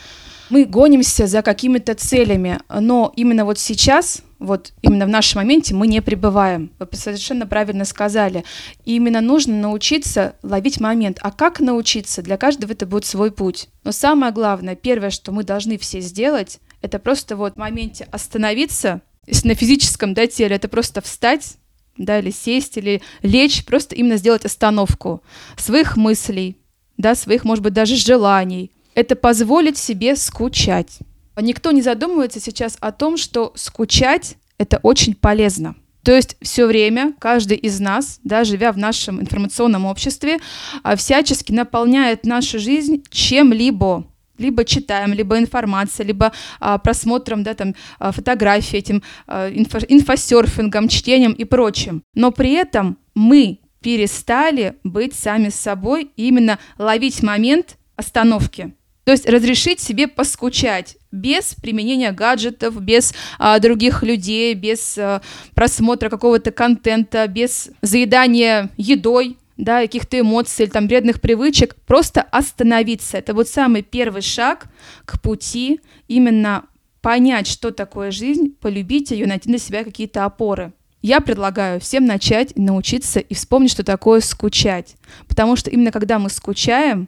[0.49, 5.87] Мы гонимся за какими-то целями, но именно вот сейчас, вот именно в нашем моменте мы
[5.87, 6.71] не пребываем.
[6.79, 8.43] Вы совершенно правильно сказали.
[8.85, 11.19] И именно нужно научиться ловить момент.
[11.21, 12.21] А как научиться?
[12.21, 13.69] Для каждого это будет свой путь.
[13.83, 19.01] Но самое главное, первое, что мы должны все сделать, это просто вот в моменте остановиться,
[19.43, 21.57] на физическом да, теле, это просто встать,
[21.97, 25.21] да, или сесть, или лечь, просто именно сделать остановку
[25.57, 26.57] своих мыслей,
[26.97, 28.71] да, своих, может быть, даже желаний.
[28.93, 30.99] Это позволить себе скучать.
[31.39, 35.75] Никто не задумывается сейчас о том, что скучать— это очень полезно.
[36.03, 40.39] То есть все время каждый из нас, да, живя в нашем информационном обществе,
[40.81, 44.05] а, всячески наполняет нашу жизнь чем-либо
[44.37, 50.87] либо читаем, либо информация, либо а, просмотром да, там, а, фотографий, этим а, инфо, инфосерфингом,
[50.87, 52.03] чтением и прочим.
[52.13, 58.73] Но при этом мы перестали быть сами собой именно ловить момент остановки.
[59.07, 65.21] То есть разрешить себе поскучать без применения гаджетов, без а, других людей, без а,
[65.55, 73.17] просмотра какого-то контента, без заедания едой, да, каких-то эмоций или там вредных привычек, просто остановиться.
[73.17, 74.65] Это вот самый первый шаг
[75.05, 76.65] к пути именно
[76.99, 80.73] понять, что такое жизнь, полюбить ее, найти для себя какие-то опоры.
[81.01, 84.97] Я предлагаю всем начать научиться и вспомнить, что такое скучать.
[85.29, 87.07] Потому что именно когда мы скучаем,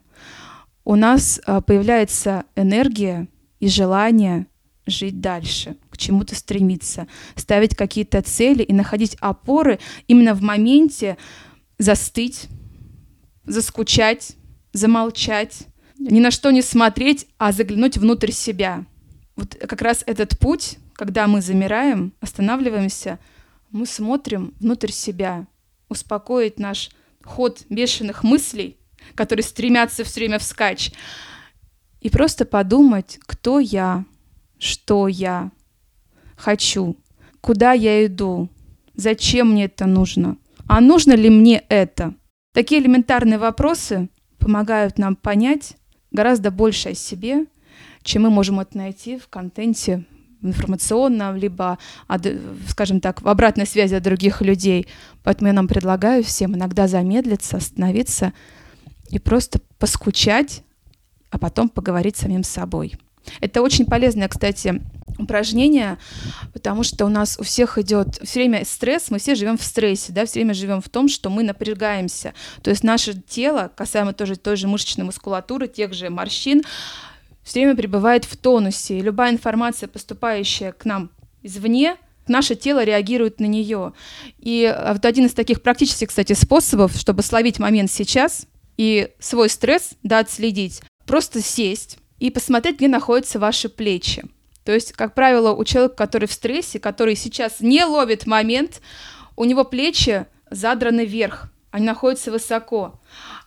[0.83, 3.27] у нас а, появляется энергия
[3.59, 4.47] и желание
[4.85, 11.17] жить дальше, к чему-то стремиться, ставить какие-то цели и находить опоры именно в моменте,
[11.77, 12.47] застыть,
[13.45, 14.35] заскучать,
[14.73, 18.85] замолчать, ни на что не смотреть, а заглянуть внутрь себя.
[19.35, 23.19] Вот как раз этот путь, когда мы замираем, останавливаемся,
[23.71, 25.47] мы смотрим внутрь себя,
[25.87, 26.89] успокоить наш
[27.23, 28.78] ход бешеных мыслей,
[29.15, 30.91] которые стремятся все время вскачь,
[32.01, 34.05] и просто подумать, кто я,
[34.57, 35.51] что я
[36.37, 36.95] хочу,
[37.41, 38.49] куда я иду,
[38.95, 40.37] зачем мне это нужно–
[40.69, 42.13] а нужно ли мне это?
[42.53, 45.77] Такие элементарные вопросы помогают нам понять
[46.11, 47.47] гораздо больше о себе,
[48.03, 50.05] чем мы можем это найти в контенте
[50.43, 51.79] информационном, либо,
[52.67, 54.87] скажем так, в обратной связи от других людей.
[55.23, 58.33] Поэтому я нам предлагаю всем иногда замедлиться, остановиться
[59.09, 60.63] и просто поскучать,
[61.29, 62.95] а потом поговорить с самим собой.
[63.41, 64.81] Это очень полезное, кстати,
[65.17, 65.97] упражнение,
[66.53, 70.13] потому что у нас у всех идет все время стресс, мы все живем в стрессе,
[70.13, 72.33] да, все время живем в том, что мы напрягаемся.
[72.61, 76.63] То есть наше тело, касаемо тоже той же мышечной мускулатуры, тех же морщин,
[77.43, 78.99] все время пребывает в тонусе.
[78.99, 81.09] И любая информация, поступающая к нам
[81.43, 83.93] извне, наше тело реагирует на нее.
[84.37, 88.45] И а, вот один из таких практических, кстати, способов, чтобы словить момент сейчас
[88.79, 94.23] и свой стресс, да, отследить, просто сесть и посмотреть, где находятся ваши плечи.
[94.63, 98.79] То есть, как правило, у человека, который в стрессе, который сейчас не ловит момент,
[99.35, 103.01] у него плечи задраны вверх, они находятся высоко.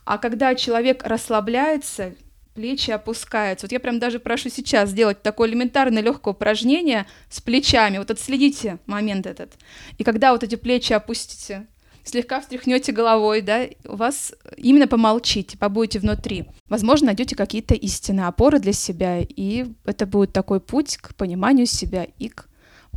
[0.05, 2.13] А когда человек расслабляется,
[2.53, 3.65] плечи опускаются.
[3.65, 7.97] Вот я прям даже прошу сейчас сделать такое элементарное легкое упражнение с плечами.
[7.97, 9.53] Вот отследите момент этот.
[9.97, 11.65] И когда вот эти плечи опустите,
[12.03, 16.45] слегка встряхнете головой, да, у вас именно помолчите, побудете внутри.
[16.67, 22.07] Возможно, найдете какие-то истинные опоры для себя, и это будет такой путь к пониманию себя
[22.19, 22.47] и к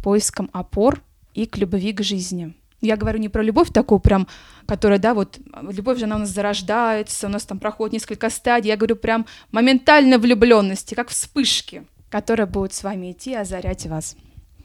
[0.03, 1.03] поискам опор
[1.35, 2.55] и к любви к жизни.
[2.81, 4.29] Я говорю не про любовь такую прям,
[4.67, 8.69] которая, да, вот любовь же она у нас зарождается, у нас там проходит несколько стадий.
[8.69, 14.17] Я говорю прям моментально влюбленности, как вспышки, которая будет с вами идти и озарять вас.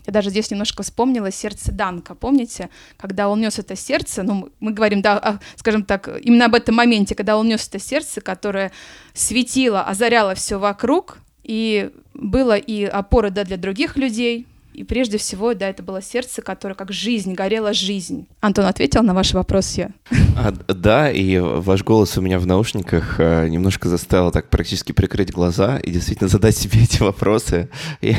[0.06, 2.16] Я даже здесь немножко вспомнила сердце Данка.
[2.16, 6.76] Помните, когда он нес это сердце, ну, мы говорим, да, скажем так, именно об этом
[6.76, 8.72] моменте, когда он нес это сердце, которое
[9.14, 15.54] светило, озаряло все вокруг, и было и опора да, для других людей, и прежде всего,
[15.54, 18.28] да, это было сердце, которое как жизнь, горела жизнь.
[18.40, 19.92] Антон ответил на ваш вопрос я?
[20.38, 25.32] А, да, и ваш голос у меня в наушниках а, немножко заставил так практически прикрыть
[25.32, 27.70] глаза и действительно задать себе эти вопросы,
[28.02, 28.16] и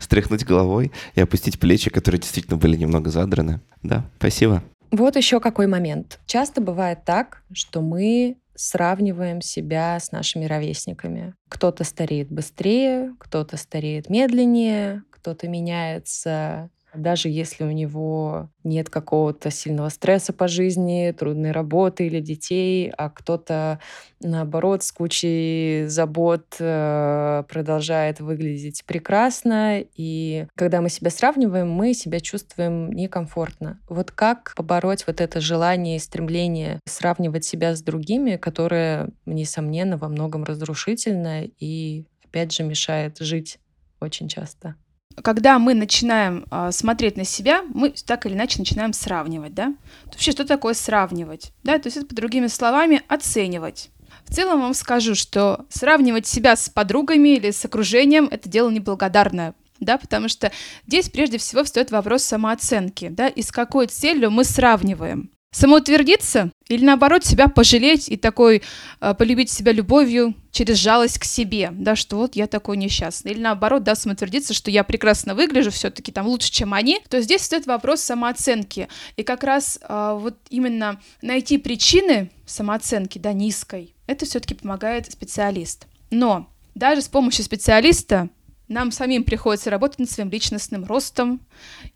[0.00, 3.60] стряхнуть головой и опустить плечи, которые действительно были немного задраны.
[3.82, 4.62] Да, спасибо.
[4.90, 6.20] Вот еще какой момент.
[6.26, 11.34] Часто бывает так, что мы сравниваем себя с нашими ровесниками.
[11.48, 19.88] Кто-то стареет быстрее, кто-то стареет медленнее, кто-то меняется даже если у него нет какого-то сильного
[19.88, 23.80] стресса по жизни, трудной работы или детей, а кто-то,
[24.20, 29.82] наоборот, с кучей забот э, продолжает выглядеть прекрасно.
[29.94, 33.80] И когда мы себя сравниваем, мы себя чувствуем некомфортно.
[33.88, 40.08] Вот как побороть вот это желание и стремление сравнивать себя с другими, которое, несомненно, во
[40.08, 43.58] многом разрушительно и, опять же, мешает жить
[44.00, 44.76] очень часто?
[45.22, 49.74] Когда мы начинаем э, смотреть на себя, мы так или иначе начинаем сравнивать, да?
[50.06, 51.52] Вообще, что такое сравнивать?
[51.62, 53.90] Да, то есть это, по другими словами, оценивать.
[54.24, 59.54] В целом вам скажу, что сравнивать себя с подругами или с окружением– это дело неблагодарное.
[59.80, 60.52] да, потому что
[60.86, 65.30] здесь прежде всего встает вопрос самооценки, да, и с какой целью мы сравниваем.
[65.52, 68.62] Самоутвердиться или наоборот себя пожалеть и такой
[69.00, 73.32] э, полюбить себя любовью через жалость к себе, да, что вот я такой несчастный.
[73.32, 77.42] Или наоборот, да, самоутвердиться, что я прекрасно выгляжу, все-таки там лучше, чем они, то здесь
[77.42, 78.88] стоит вопрос самооценки.
[79.16, 85.86] И как раз э, вот именно найти причины самооценки, да, низкой, это все-таки помогает специалист.
[86.10, 88.30] Но даже с помощью специалиста
[88.68, 91.40] нам самим приходится работать над своим личностным ростом,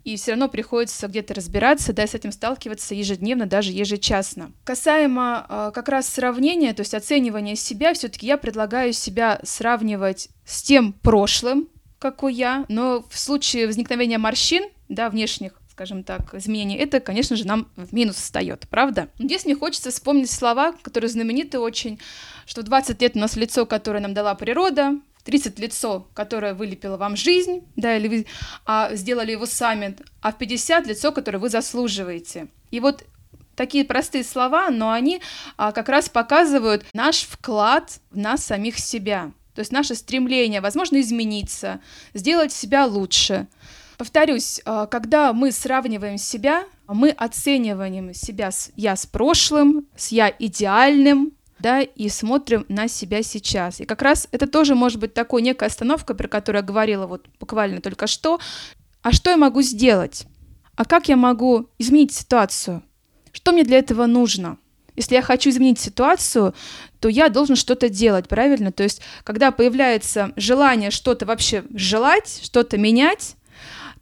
[0.04, 4.52] и все равно приходится где-то разбираться, да, с этим сталкиваться ежедневно, даже ежечасно.
[4.64, 10.62] Касаемо э, как раз сравнения, то есть оценивания себя, все-таки я предлагаю себя сравнивать с
[10.62, 17.00] тем прошлым, какой я, но в случае возникновения морщин, да, внешних, скажем так, изменений, это,
[17.00, 19.08] конечно же, нам в минус встает, правда?
[19.18, 21.98] Здесь мне хочется вспомнить слова, которые знамениты очень,
[22.44, 26.96] что в 20 лет у нас лицо, которое нам дала природа, 30 лицо, которое вылепило
[26.96, 28.26] вам жизнь, да, или вы
[28.64, 32.46] а, сделали его сами, а в 50 лицо, которое вы заслуживаете.
[32.70, 33.04] И вот
[33.56, 35.20] такие простые слова, но они
[35.56, 39.32] а, как раз показывают наш вклад в нас самих себя.
[39.54, 41.80] То есть наше стремление, возможно, измениться,
[42.14, 43.48] сделать себя лучше.
[43.98, 50.32] Повторюсь, а, когда мы сравниваем себя, мы оцениваем себя с я с прошлым, с я
[50.38, 53.80] идеальным, да, и смотрим на себя сейчас.
[53.80, 57.26] И как раз это тоже может быть такой некая остановка, про которую я говорила вот
[57.40, 58.38] буквально только что.
[59.02, 60.26] А что я могу сделать?
[60.76, 62.82] А как я могу изменить ситуацию?
[63.32, 64.58] Что мне для этого нужно?
[64.96, 66.54] Если я хочу изменить ситуацию,
[67.00, 68.72] то я должен что-то делать, правильно?
[68.72, 73.36] То есть, когда появляется желание что-то вообще желать, что-то менять,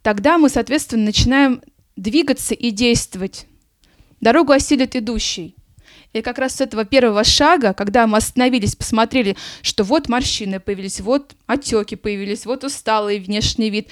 [0.01, 1.61] тогда мы, соответственно, начинаем
[1.97, 3.45] двигаться и действовать.
[4.21, 5.55] Дорогу осилит идущий.
[6.15, 11.01] И как раз с этого первого шага, когда мы остановились, посмотрели, что вот морщины появились,
[11.01, 13.89] вот отеки появились, вот усталый внешний вид,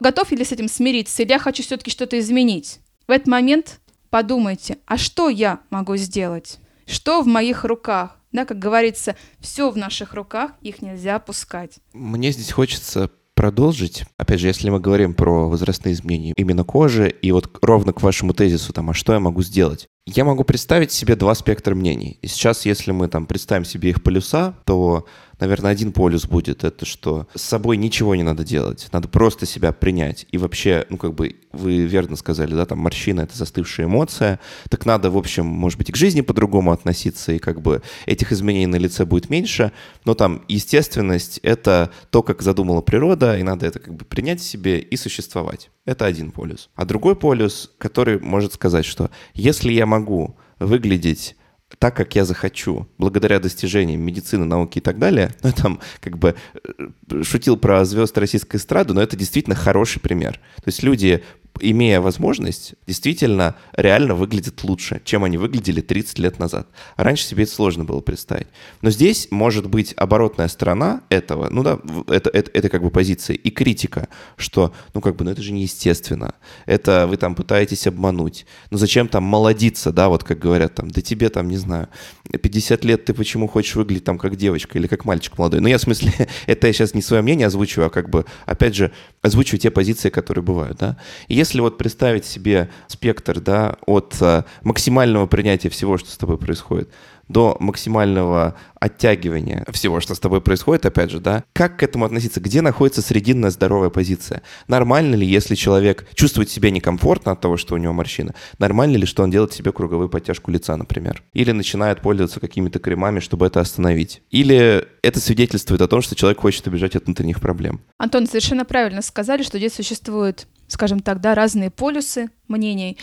[0.00, 2.80] готов ли с этим смириться, или я хочу все-таки что-то изменить?
[3.06, 6.60] В этот момент подумайте, а что я могу сделать?
[6.86, 8.16] Что в моих руках?
[8.32, 11.72] Да, как говорится, все в наших руках, их нельзя опускать.
[11.92, 14.04] Мне здесь хочется продолжить.
[14.16, 18.32] Опять же, если мы говорим про возрастные изменения именно кожи, и вот ровно к вашему
[18.32, 19.88] тезису, там, а что я могу сделать?
[20.06, 22.18] Я могу представить себе два спектра мнений.
[22.22, 25.04] И сейчас, если мы там представим себе их полюса, то
[25.40, 29.72] наверное, один полюс будет, это что с собой ничего не надо делать, надо просто себя
[29.72, 30.26] принять.
[30.30, 34.86] И вообще, ну, как бы вы верно сказали, да, там морщина— это застывшая эмоция, так
[34.86, 38.66] надо, в общем, может быть, и к жизни по-другому относиться, и как бы этих изменений
[38.66, 39.72] на лице будет меньше,
[40.04, 44.78] но там естественность— это то, как задумала природа, и надо это как бы принять себе
[44.78, 45.70] и существовать.
[45.84, 46.70] Это один полюс.
[46.74, 51.36] А другой полюс, который может сказать, что если я могу выглядеть
[51.78, 56.34] так, как я захочу, благодаря достижениям медицины, науки и так далее, ну, там, как бы,
[56.54, 60.40] э, шутил про звезд российской эстрады, но это действительно хороший пример.
[60.56, 61.22] То есть люди
[61.60, 66.68] имея возможность, действительно реально выглядят лучше, чем они выглядели 30 лет назад.
[66.96, 68.48] А раньше себе это сложно было представить.
[68.82, 73.36] Но здесь может быть оборотная сторона этого, ну да, это, это, это как бы позиция
[73.36, 76.34] и критика, что, ну как бы, ну это же неестественно.
[76.66, 78.46] Это вы там пытаетесь обмануть.
[78.70, 81.88] Ну зачем там молодиться, да, вот как говорят там, да тебе там, не знаю,
[82.30, 85.60] 50 лет ты почему хочешь выглядеть там как девочка или как мальчик молодой.
[85.60, 86.12] Ну я в смысле,
[86.46, 88.92] это я сейчас не свое мнение озвучиваю, а как бы, опять же,
[89.22, 90.96] озвучиваю те позиции, которые бывают, да.
[91.28, 96.38] И если вот представить себе спектр, да, от э, максимального принятия всего, что с тобой
[96.38, 96.90] происходит,
[97.28, 102.40] до максимального оттягивания всего, что с тобой происходит, опять же, да, как к этому относиться?
[102.40, 104.42] Где находится срединная здоровая позиция?
[104.68, 108.34] Нормально ли, если человек чувствует себя некомфортно от того, что у него морщина?
[108.58, 111.22] Нормально ли, что он делает себе круговую подтяжку лица, например?
[111.32, 114.22] Или начинает пользоваться какими-то кремами, чтобы это остановить?
[114.30, 117.80] Или это свидетельствует о том, что человек хочет убежать от внутренних проблем?
[117.98, 122.98] Антон, совершенно правильно сказали, что здесь существует скажем так, да, разные полюсы мнений.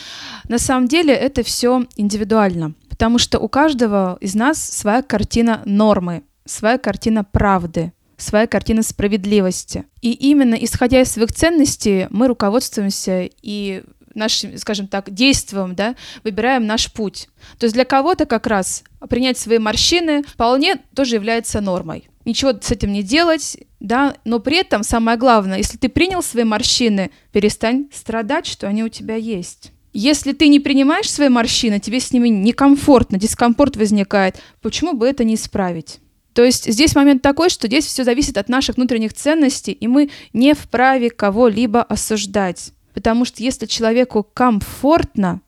[0.47, 6.23] На самом деле это все индивидуально, потому что у каждого из нас своя картина нормы,
[6.45, 9.85] своя картина правды, своя картина справедливости.
[10.01, 13.83] И именно исходя из своих ценностей мы руководствуемся и
[14.15, 17.29] нашим, скажем так, действием, да, выбираем наш путь.
[17.57, 22.09] То есть для кого-то как раз принять свои морщины вполне тоже является нормой.
[22.25, 26.45] Ничего с этим не делать, да, но при этом самое главное, если ты принял свои
[26.45, 29.71] морщины, перестань страдать, что они у тебя есть.
[29.91, 35.23] Если ты не принимаешь свои морщины, тебе с ними некомфортно, дискомфорт возникает, почему бы это
[35.23, 35.99] не исправить?
[36.33, 40.09] То есть здесь момент такой, что здесь все зависит от наших внутренних ценностей, и мы
[40.33, 42.71] не вправе кого-либо осуждать.
[42.93, 45.41] Потому что если человеку комфортно,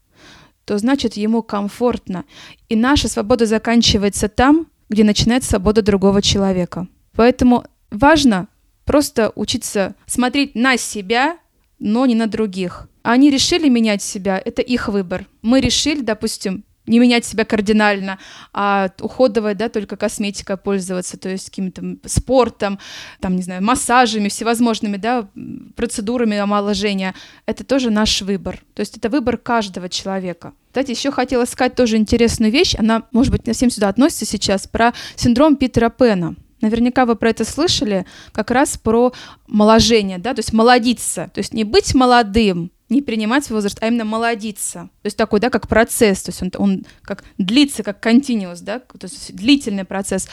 [0.66, 2.26] то значит ему комфортно.
[2.70, 6.88] И наша свобода заканчивается там, где начинается свобода другого человека.
[7.16, 8.48] Поэтому важно
[8.84, 11.38] просто учиться смотреть на себя,
[11.80, 12.88] но не на других.
[13.04, 15.28] Они решили менять себя, это их выбор.
[15.42, 18.20] Мы решили, допустим, не менять себя кардинально,
[18.54, 22.80] а уходовая, да, только косметика пользоваться, то есть каким-то спортом,
[23.20, 25.28] там, не знаю, массажами, всевозможными, да,
[25.76, 27.16] процедурами омоложения.
[27.46, 28.62] Это тоже наш выбор.
[28.74, 30.54] То есть это выбор каждого человека.
[30.68, 34.68] Кстати, еще хотела сказать тоже интересную вещь, она, может быть, не совсем сюда относится сейчас,
[34.68, 36.36] про синдром Питера Пена.
[36.62, 39.14] Наверняка вы про это слышали, как раз про
[39.48, 44.06] моложение, да, то есть молодиться, то есть не быть молодым, не принимать возраст, а именно
[44.06, 44.90] молодиться.
[45.02, 48.80] То есть такой, да, как процесс, то есть он, он как длится, как continuous, да,
[48.80, 50.28] то есть длительный процесс.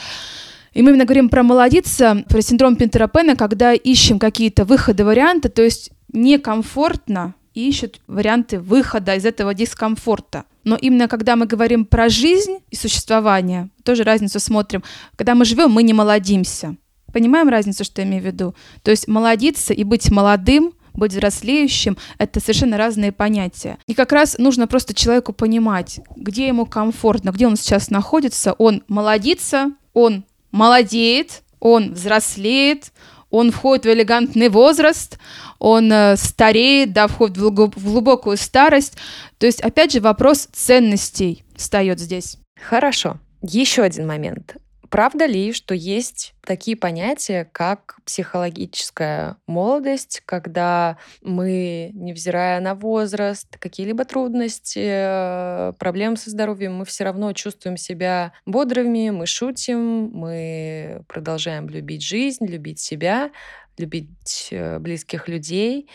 [0.73, 5.49] И мы именно говорим про молодиться, про синдром Пинтера Пена, когда ищем какие-то выходы, варианты,
[5.49, 10.45] то есть некомфортно ищут варианты выхода из этого дискомфорта.
[10.63, 14.83] Но именно когда мы говорим про жизнь и существование, тоже разницу смотрим.
[15.17, 16.77] Когда мы живем, мы не молодимся.
[17.11, 18.55] Понимаем разницу, что я имею в виду?
[18.81, 23.77] То есть молодиться и быть молодым— быть взрослеющим— это совершенно разные понятия.
[23.87, 28.53] И как раз нужно просто человеку понимать, где ему комфортно, где он сейчас находится.
[28.53, 32.91] Он молодится, он молодеет, он взрослеет,
[33.29, 35.17] он входит в элегантный возраст,
[35.57, 38.95] он э, стареет, да, входит в глубокую старость.
[39.39, 42.37] То есть, опять же, вопрос ценностей встает здесь.
[42.61, 43.17] Хорошо.
[43.41, 44.55] Еще один момент.
[44.93, 54.05] Правда ли, что есть такие понятия, как психологическая молодость, когда мы, невзирая на возраст, какие-либо
[54.05, 61.69] трудности, э, проблемы со здоровьем, мы все равно чувствуем себя бодрыми, мы шутим, мы продолжаем
[61.69, 63.31] любить жизнь, любить себя,
[63.79, 65.89] любить э, близких людей.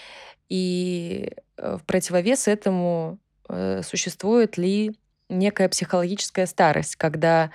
[0.48, 3.20] И э, в противовес этому
[3.82, 4.90] существует ли
[5.30, 7.50] некая психологическая старость, когда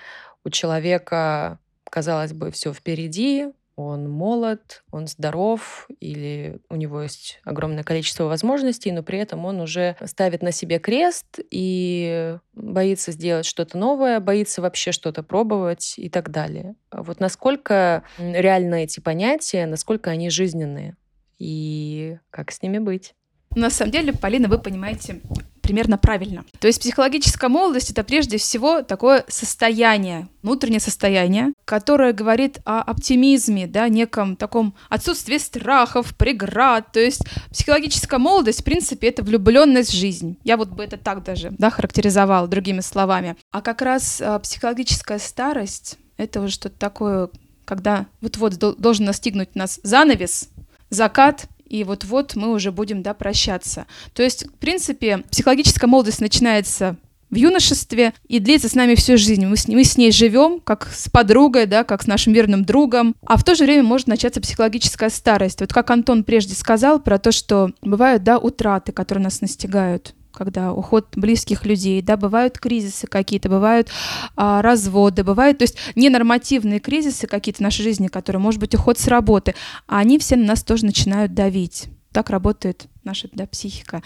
[0.46, 7.84] у человека, казалось бы, все впереди, он молод, он здоров, или у него есть огромное
[7.84, 13.78] количество возможностей, но при этом он уже ставит на себе крест и боится сделать что-то
[13.78, 16.76] новое, боится вообще что-то пробовать и так далее.
[16.92, 20.96] Вот насколько реально эти понятия, насколько они жизненные
[21.40, 23.16] и как с ними быть?
[23.56, 25.22] На самом деле, Полина, вы понимаете
[25.64, 26.46] примерно правильно.
[26.60, 33.66] То есть психологическая молодость— это прежде всего такое состояние, внутреннее состояние, которое говорит о оптимизме,
[33.66, 36.92] да, неком таком отсутствии страхов, преград.
[36.92, 40.38] То есть психологическая молодость, в принципе, это влюбленность в жизнь.
[40.44, 43.38] Я вот бы это так даже, да, характеризовала другими словами.
[43.52, 47.30] А как раз а, психологическая старость— это уже что-то такое,
[47.64, 50.50] когда вот-вот должен настигнуть нас занавес,
[50.90, 53.88] закат, и вот-вот мы уже будем, да, прощаться.
[54.14, 56.98] То есть, в принципе, психологическая молодость начинается
[57.32, 59.44] в юношестве и длится с нами всю жизнь.
[59.48, 63.16] Мы с, мы с ней живем, как с подругой, да, как с нашим верным другом.
[63.26, 65.62] А в то же время может начаться психологическая старость.
[65.62, 70.74] Вот как Антон прежде сказал про то, что бывают, да, утраты, которые нас настигают когда
[70.74, 73.90] уход близких людей, да, бывают кризисы какие-то, бывают
[74.36, 78.98] а, разводы, бывают, то есть ненормативные кризисы какие-то в нашей жизни, которые, может быть, уход
[78.98, 79.56] с работы,
[79.88, 81.86] а они все на нас тоже начинают давить.
[82.12, 84.04] Так работает наша да, психика.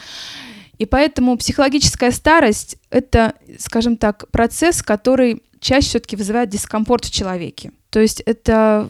[0.77, 7.71] И поэтому психологическая старость— это, скажем так, процесс, который чаще все-таки вызывает дискомфорт в человеке.
[7.89, 8.89] То есть это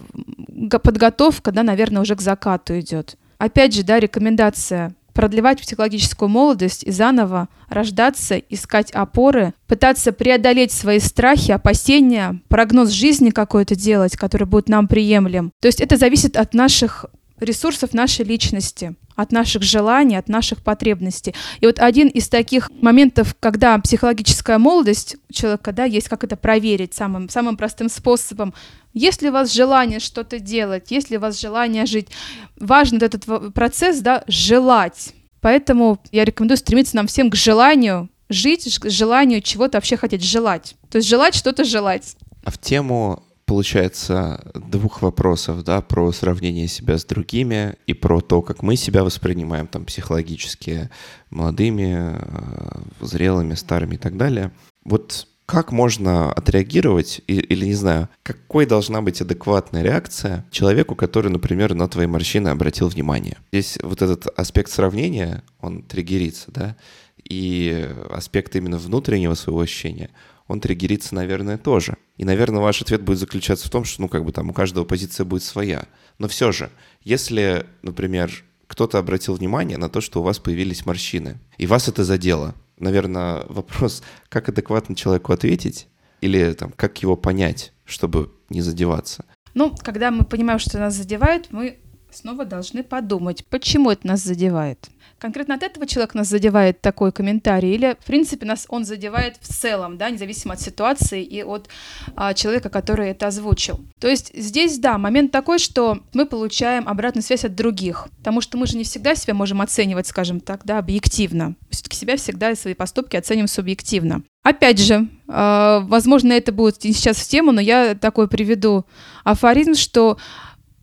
[0.83, 3.15] подготовка, да, наверное, уже к закату идет.
[3.37, 10.99] Опять же, да, рекомендация продлевать психологическую молодость и заново рождаться, искать опоры, пытаться преодолеть свои
[10.99, 15.51] страхи, опасения, прогноз жизни какой-то делать, который будет нам приемлем.
[15.59, 17.07] То есть это зависит от наших
[17.39, 21.33] ресурсов нашей личности, от наших желаний, от наших потребностей.
[21.61, 26.37] И вот один из таких моментов, когда психологическая молодость у человека, да, есть как это
[26.37, 28.53] проверить самым, самым простым способом.
[28.97, 32.07] Есть ли у вас желание что-то делать, есть ли у вас желание жить?
[32.55, 35.13] Важен этот процесс, да, желать.
[35.39, 40.75] Поэтому я рекомендую стремиться нам всем к желанию жить, к желанию чего-то вообще хотеть желать.
[40.89, 42.17] То есть желать что-то желать.
[42.43, 48.41] А в тему получается, двух вопросов, да, про сравнение себя с другими и про то,
[48.41, 50.89] как мы себя воспринимаем там психологически
[51.29, 54.51] молодыми, э, зрелыми, старыми и так далее.
[54.83, 61.73] Вот как можно отреагировать, или, не знаю, какой должна быть адекватная реакция человеку, который, например,
[61.73, 63.37] на твои морщины обратил внимание?
[63.51, 66.75] Здесь вот этот аспект сравнения, он триггерится, да,
[67.23, 70.11] и аспект именно внутреннего своего ощущения—
[70.47, 71.97] он триггерится, наверное, тоже.
[72.15, 74.85] И, наверное, ваш ответ будет заключаться в том, что, ну, как бы там у каждого
[74.85, 75.85] позиция будет своя.
[76.19, 76.69] Но все же,
[77.03, 82.03] если, например, кто-то обратил внимание на то, что у вас появились морщины, и вас это
[82.03, 85.87] задело, наверное, вопрос, как адекватно человеку ответить,
[86.21, 89.25] или там, как его понять, чтобы не задеваться.
[89.53, 91.79] Ну, когда мы понимаем, что нас задевают, мы
[92.11, 94.89] снова должны подумать, почему это нас задевает.
[95.19, 99.47] Конкретно от этого человека нас задевает такой комментарий, или, в принципе, нас он задевает в
[99.47, 101.69] целом, да, независимо от ситуации и от
[102.15, 103.79] а, человека, который это озвучил.
[103.99, 108.57] То есть здесь, да, момент такой, что мы получаем обратную связь от других, потому что
[108.57, 111.55] мы же не всегда себя можем оценивать, скажем так, да, объективно.
[111.71, 114.23] Все-таки себя всегда и свои поступки оценим субъективно.
[114.43, 118.85] Опять же, э, возможно, это будет сейчас в тему, но я такой приведу
[119.25, 120.17] афоризм, что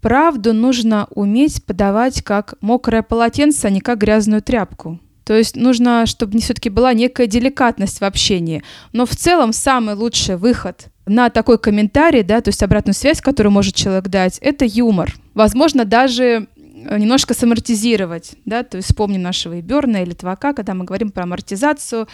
[0.04, 5.00] правду нужно уметь подавать как мокрое полотенце, а не как грязную тряпку.
[5.24, 8.62] То есть нужно, чтобы все-таки была некая деликатность в общении.
[8.92, 13.54] Но в целом самый лучший выход на такой комментарий, да, то есть обратную связь, которую
[13.54, 15.14] может человек дать, это юмор.
[15.32, 20.84] Возможно, даже э, немножко самортизировать, да, то есть вспомним нашего Иберна или Твака, когда мы
[20.84, 22.08] говорим про амортизацию,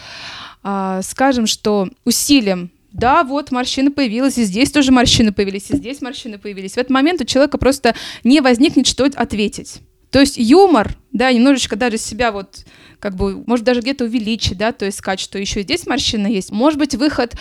[0.63, 6.01] э, скажем, что усилием да, вот морщины появились, и здесь тоже морщины появились, и здесь
[6.01, 6.73] морщины появились.
[6.73, 9.81] В этот момент у человека просто не возникнет, что ответить.
[10.11, 12.65] То есть юмор, да, немножечко даже себя вот,
[12.99, 16.51] как бы, может даже где-то увеличить, да, то есть сказать, что еще здесь морщина есть.
[16.51, 17.35] Может быть, выход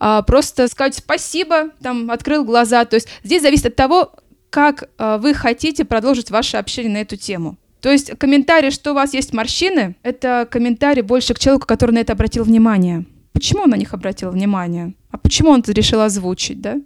[0.00, 2.86] а, просто сказать спасибо, там, открыл глаза.
[2.86, 4.14] То есть здесь зависит от того,
[4.48, 7.58] как а, вы хотите продолжить ваше общение на эту тему.
[7.82, 11.98] То есть комментарий, что у вас есть морщины, это комментарий больше к человеку, который на
[11.98, 13.04] это обратил внимание.
[13.34, 14.94] Почему он на них обратил внимание?
[15.10, 16.80] А почему он решил озвучить, да?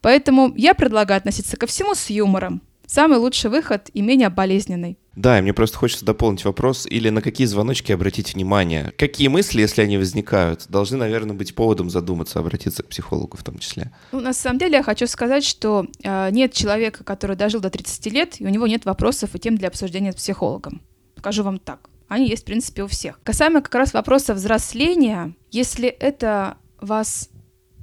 [0.00, 2.62] Поэтому я предлагаю относиться ко всему с юмором.
[2.86, 4.98] Самый лучший выход и менее болезненный.
[5.14, 8.92] Да, и мне просто хочется дополнить вопрос, или на какие звоночки обратить внимание?
[8.96, 13.58] Какие мысли, если они возникают, должны, наверное, быть поводом задуматься, обратиться к психологу в том
[13.58, 13.92] числе?
[14.12, 18.06] Ну, на самом деле я хочу сказать, что э, нет человека, который дожил до 30
[18.06, 20.80] лет, и у него нет вопросов и тем для обсуждения с психологом.
[21.18, 21.90] Скажу вам так.
[22.12, 23.18] Они есть, в принципе, у всех.
[23.22, 27.30] Касаемо как раз вопроса взросления, если это вас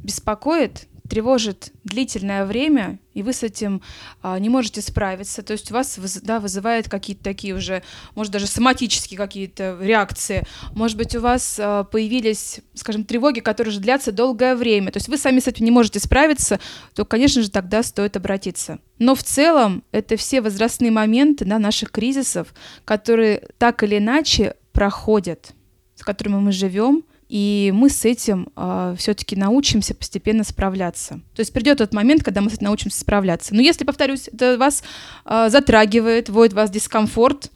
[0.03, 3.81] беспокоит, тревожит длительное время, и вы с этим
[4.21, 7.83] а, не можете справиться, то есть у вас да, вызывает какие-то такие уже,
[8.15, 13.79] может, даже соматические какие-то реакции, может быть, у вас а, появились, скажем, тревоги, которые же
[13.79, 16.59] длятся долгое время, то есть вы сами с этим не можете справиться,
[16.93, 18.79] то, конечно же, тогда стоит обратиться.
[18.99, 22.53] Но в целом это все возрастные моменты да, наших кризисов,
[22.85, 25.53] которые так или иначе проходят,
[25.95, 31.21] с которыми мы живем, и мы с этим э, а, все-таки научимся постепенно справляться.
[31.35, 33.53] То есть придет тот момент, когда мы с этим научимся справляться.
[33.53, 34.83] Но если, повторюсь, это вас
[35.25, 37.51] э, затрагивает, вводит вас дискомфорт,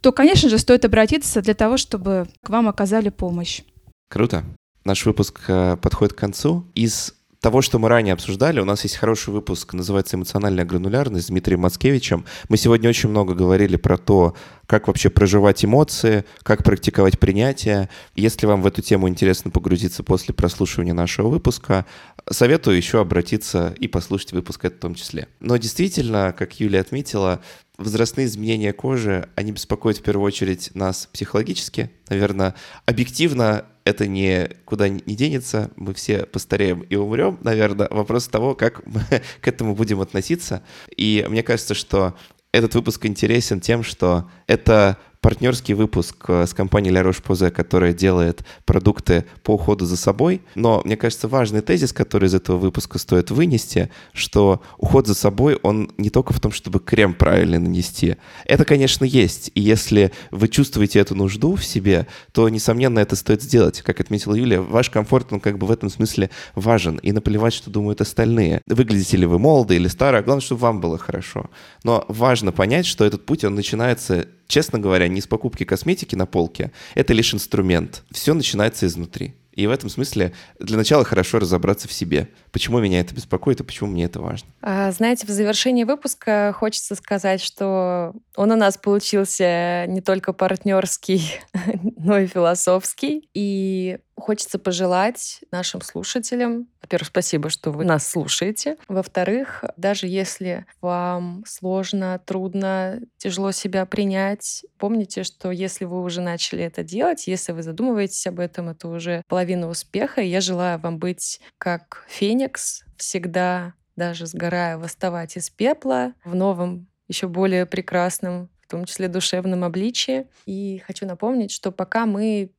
[0.00, 3.60] то, конечно же, стоит обратиться для того, чтобы к вам оказали помощь.
[4.08, 4.42] Круто.
[4.84, 6.64] Наш выпуск э, подходит к концу.
[6.74, 7.14] Из
[7.44, 11.60] того, что мы ранее обсуждали, у нас есть хороший выпуск, называется «Эмоциональная гранулярность» с Дмитрием
[11.60, 12.24] Мацкевичем.
[12.48, 14.34] Мы сегодня очень много говорили про то,
[14.66, 17.90] как вообще проживать эмоции, как практиковать принятие.
[18.14, 21.84] Если вам в эту тему интересно погрузиться после прослушивания нашего выпуска,
[22.30, 25.28] советую еще обратиться и послушать выпуск это в том числе.
[25.40, 27.42] Но действительно, как Юлия отметила,
[27.76, 31.90] возрастные изменения кожи, они беспокоят в первую очередь нас психологически.
[32.08, 32.54] Наверное,
[32.86, 37.88] объективно это никуда не денется, мы все постареем и умрем, наверное.
[37.90, 39.02] Вопрос того, как мы
[39.40, 40.62] к этому будем относиться.
[40.96, 42.16] И мне кажется, что
[42.52, 48.44] этот выпуск интересен тем, что это партнерский выпуск э, с компанией La Roche-Posay, которая делает
[48.66, 50.42] продукты по уходу за собой.
[50.54, 55.58] Но, мне кажется, важный тезис, который из этого выпуска стоит вынести, что уход за собой,
[55.62, 58.18] он не только в том, чтобы крем правильно нанести.
[58.44, 59.50] Это, конечно, есть.
[59.54, 63.80] И если вы чувствуете эту нужду в себе, то, несомненно, это стоит сделать.
[63.80, 66.98] Как отметила Юлия, ваш комфорт, он как бы в этом смысле важен.
[66.98, 68.60] И наплевать, что думают остальные.
[68.66, 71.48] Выглядите ли вы молодо или старо, главное, чтобы вам было хорошо.
[71.82, 76.26] Но важно понять, что этот путь, он начинается честно говоря, не с покупки косметики на
[76.26, 76.72] полке.
[76.94, 78.02] Это лишь инструмент.
[78.10, 79.34] Все начинается изнутри.
[79.54, 82.28] И в этом смысле для начала хорошо разобраться в себе.
[82.50, 84.48] Почему меня это беспокоит и почему мне это важно.
[84.60, 91.38] А, знаете, в завершении выпуска хочется сказать, что он у нас получился не только партнерский,
[91.96, 93.28] но и философский.
[93.32, 98.76] И хочется пожелать нашим слушателям, во-первых, спасибо, что вы нас слушаете.
[98.88, 106.64] Во-вторых, даже если вам сложно, трудно, тяжело себя принять, помните, что если вы уже начали
[106.64, 110.20] это делать, если вы задумываетесь об этом, это уже половина успеха.
[110.20, 116.88] И я желаю вам быть как феникс, всегда даже сгорая, восставать из пепла в новом,
[117.08, 120.26] еще более прекрасном в том числе душевном обличии.
[120.46, 122.50] И хочу напомнить, что пока мы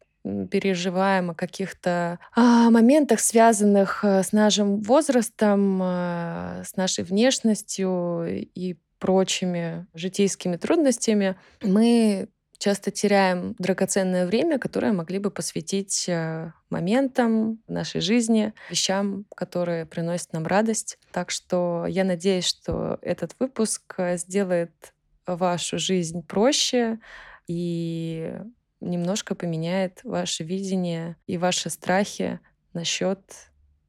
[0.49, 8.75] переживаем о каких-то а, моментах, связанных э, с нашим возрастом, а, с нашей внешностью и
[8.99, 18.01] прочими житейскими трудностями, мы часто теряем драгоценное время, которое могли бы посвятить э, моментам нашей
[18.01, 20.97] жизни, вещам, которые приносят нам радость.
[21.11, 24.93] Так что я надеюсь, что этот выпуск э, сделает
[25.27, 26.99] вашу жизнь проще
[27.47, 28.33] и
[28.81, 32.39] немножко поменяет ваше видение и ваши страхи
[32.73, 33.19] насчет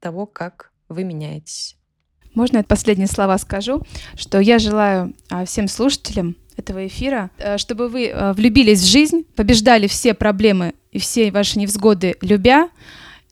[0.00, 1.76] того, как вы меняетесь.
[2.34, 3.82] Можно я последние слова скажу,
[4.14, 9.24] что я желаю а, всем слушателям этого эфира, э, чтобы вы э, влюбились в жизнь,
[9.34, 12.70] побеждали все проблемы и все ваши невзгоды любя,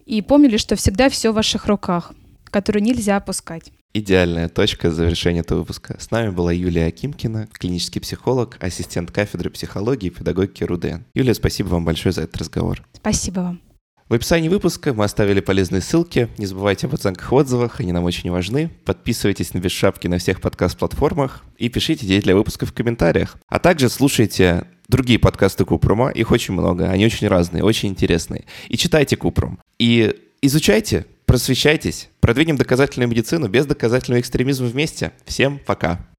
[0.06, 2.12] и помнили, что всегда все в ваших руках,
[2.50, 3.72] которую нельзя опускать.
[3.96, 5.96] Идеальная точка завершения этого выпуска.
[6.00, 11.04] С нами была Юлия Акимкина, клинический психолог, ассистент кафедры психологии и педагогики РУДН.
[11.14, 12.82] Юлия, спасибо вам большое за этот разговор.
[12.92, 13.60] Спасибо вам.
[14.08, 16.28] В описании выпуска мы оставили полезные ссылки.
[16.38, 18.68] Не забывайте об оценках и отзывах, они нам очень важны.
[18.84, 23.36] Подписывайтесь на Без Шапки на всех подкаст-платформах и пишите идеи для выпуска в комментариях.
[23.48, 28.44] А также слушайте другие подкасты Купрума, их очень много, они очень разные, очень интересные.
[28.68, 29.60] И читайте Купрум.
[29.78, 35.10] И изучайте, просвещайтесь, продвинем доказательную медицину без доказательного экстремизма вместе.
[35.26, 36.13] Всем пока!